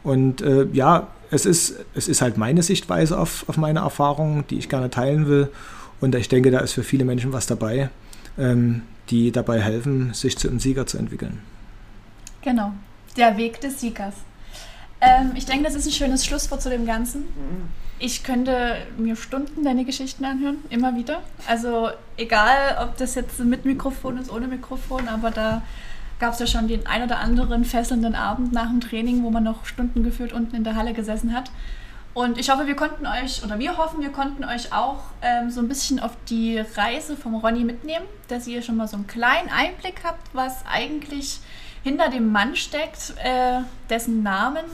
[0.05, 4.59] Und äh, ja, es ist, es ist halt meine Sichtweise auf, auf meine Erfahrungen, die
[4.59, 5.51] ich gerne teilen will.
[6.01, 7.89] Und ich denke, da ist für viele Menschen was dabei,
[8.39, 11.41] ähm, die dabei helfen, sich zu einem Sieger zu entwickeln.
[12.43, 12.73] Genau,
[13.17, 14.15] der Weg des Siegers.
[15.01, 17.25] Ähm, ich denke, das ist ein schönes Schlusswort zu dem Ganzen.
[17.99, 21.21] Ich könnte mir Stunden deine Geschichten anhören, immer wieder.
[21.47, 25.63] Also egal, ob das jetzt mit Mikrofon ist, ohne Mikrofon, aber da
[26.19, 29.45] gab es ja schon den ein oder anderen fesselnden Abend nach dem Training, wo man
[29.45, 31.51] noch Stunden gefühlt unten in der Halle gesessen hat.
[32.15, 35.61] Und ich hoffe, wir konnten euch, oder wir hoffen, wir konnten euch auch ähm, so
[35.61, 39.49] ein bisschen auf die Reise vom Ronny mitnehmen, dass ihr schon mal so einen kleinen
[39.51, 41.41] Einblick habt, was eigentlich
[41.83, 43.61] hinter dem Mann steckt, äh,
[43.91, 44.65] dessen Namen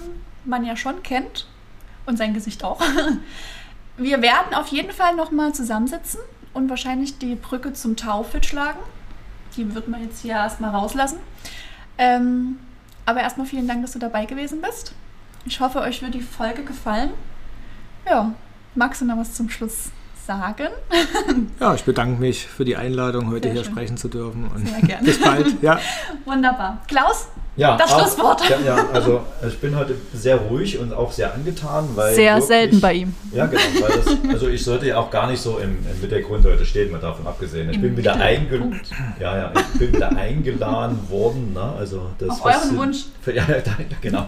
[0.45, 1.47] man ja schon kennt
[2.05, 2.81] und sein Gesicht auch.
[3.97, 6.21] Wir werden auf jeden Fall nochmal zusammensitzen
[6.53, 8.79] und wahrscheinlich die Brücke zum Taufit schlagen.
[9.57, 11.19] Die wird man jetzt hier erstmal rauslassen.
[11.99, 12.59] Ähm,
[13.07, 14.95] aber erstmal vielen Dank, dass du dabei gewesen bist.
[15.45, 17.11] Ich hoffe, euch wird die Folge gefallen.
[18.07, 18.33] Ja,
[18.75, 19.91] magst du noch was zum Schluss
[20.27, 20.69] sagen?
[21.61, 23.73] Ja, ich bedanke mich für die Einladung, heute Sehr hier schön.
[23.73, 24.49] sprechen zu dürfen.
[24.49, 25.05] Und Sehr gerne.
[25.05, 25.63] bis bald.
[25.63, 25.79] Ja.
[26.25, 26.83] Wunderbar.
[26.89, 27.29] Klaus,
[27.61, 28.41] Ja, Das auch- Schlusswort.
[28.49, 32.15] Ja, ja, also ich bin heute sehr ruhig und auch sehr angetan, weil.
[32.15, 33.15] sehr wirklich- selten bei ihm.
[33.35, 33.61] Ja, genau.
[33.83, 36.91] Weil das, also ich sollte ja auch gar nicht so im, im Mittelgrund heute stehen,
[36.91, 37.69] mal davon abgesehen.
[37.69, 38.87] Ich Im bin wieder, einge Mittelpunkt.
[39.21, 41.53] ja, ja, ich bin wieder eingeladen worden.
[41.53, 41.75] Ne?
[41.79, 42.97] Also das, Auf euren sind- Wunsch.
[43.27, 43.63] Ja, ja,
[44.01, 44.27] genau.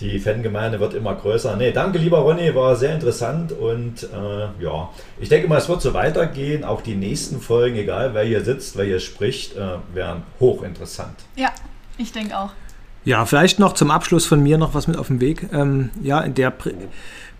[0.00, 1.56] Die Fangemeinde wird immer größer.
[1.56, 5.80] Nee, danke lieber Ronny, war sehr interessant und äh, ja, ich denke mal, es wird
[5.80, 6.64] so weitergehen.
[6.64, 9.60] Auch die nächsten Folgen, egal wer hier sitzt, wer hier spricht, äh,
[9.94, 11.14] wären hochinteressant.
[11.36, 11.50] Ja,
[11.96, 12.50] ich denke auch.
[13.04, 15.48] Ja, vielleicht noch zum Abschluss von mir noch was mit auf dem Weg.
[15.52, 16.72] Ähm, ja, in der prä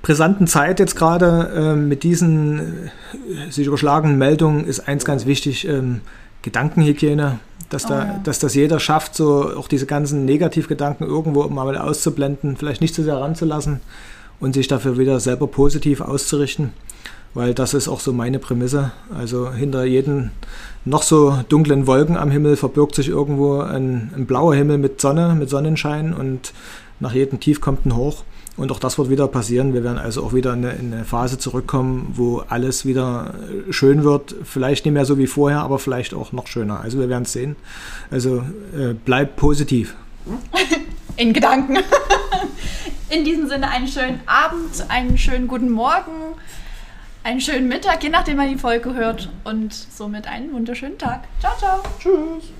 [0.02, 2.90] brisanten Zeit jetzt gerade ähm, mit diesen
[3.38, 6.02] äh, sich überschlagenen Meldungen ist eins ganz wichtig, ähm,
[6.42, 7.38] Gedankenhygiene,
[7.70, 8.20] dass, Oh da, ja.
[8.22, 13.02] dass das jeder schafft, so auch diese ganzen Negativgedanken irgendwo mal auszublenden, vielleicht nicht zu
[13.02, 13.80] sehr ranzulassen
[14.40, 16.74] und sich dafür wieder selber positiv auszurichten,
[17.34, 18.92] weil das ist auch so meine Prämisse.
[19.16, 20.30] Also hinter jedem
[20.84, 25.34] noch so dunklen Wolken am Himmel verbirgt sich irgendwo ein, ein blauer Himmel mit Sonne,
[25.34, 26.52] mit Sonnenschein und
[27.00, 28.24] nach jedem Tief kommt ein Hoch.
[28.56, 29.74] Und auch das wird wieder passieren.
[29.74, 33.34] Wir werden also auch wieder in eine, in eine Phase zurückkommen, wo alles wieder
[33.70, 34.36] schön wird.
[34.44, 36.80] Vielleicht nicht mehr so wie vorher, aber vielleicht auch noch schöner.
[36.80, 37.56] Also wir werden es sehen.
[38.12, 38.44] Also
[38.78, 39.96] äh, bleibt positiv.
[41.16, 41.78] In Gedanken.
[43.10, 46.34] In diesem Sinne einen schönen Abend, einen schönen guten Morgen,
[47.24, 49.28] einen schönen Mittag, je nachdem, wann die Folge hört.
[49.42, 51.24] Und somit einen wunderschönen Tag.
[51.40, 51.82] Ciao, ciao.
[51.98, 52.52] Tschüss.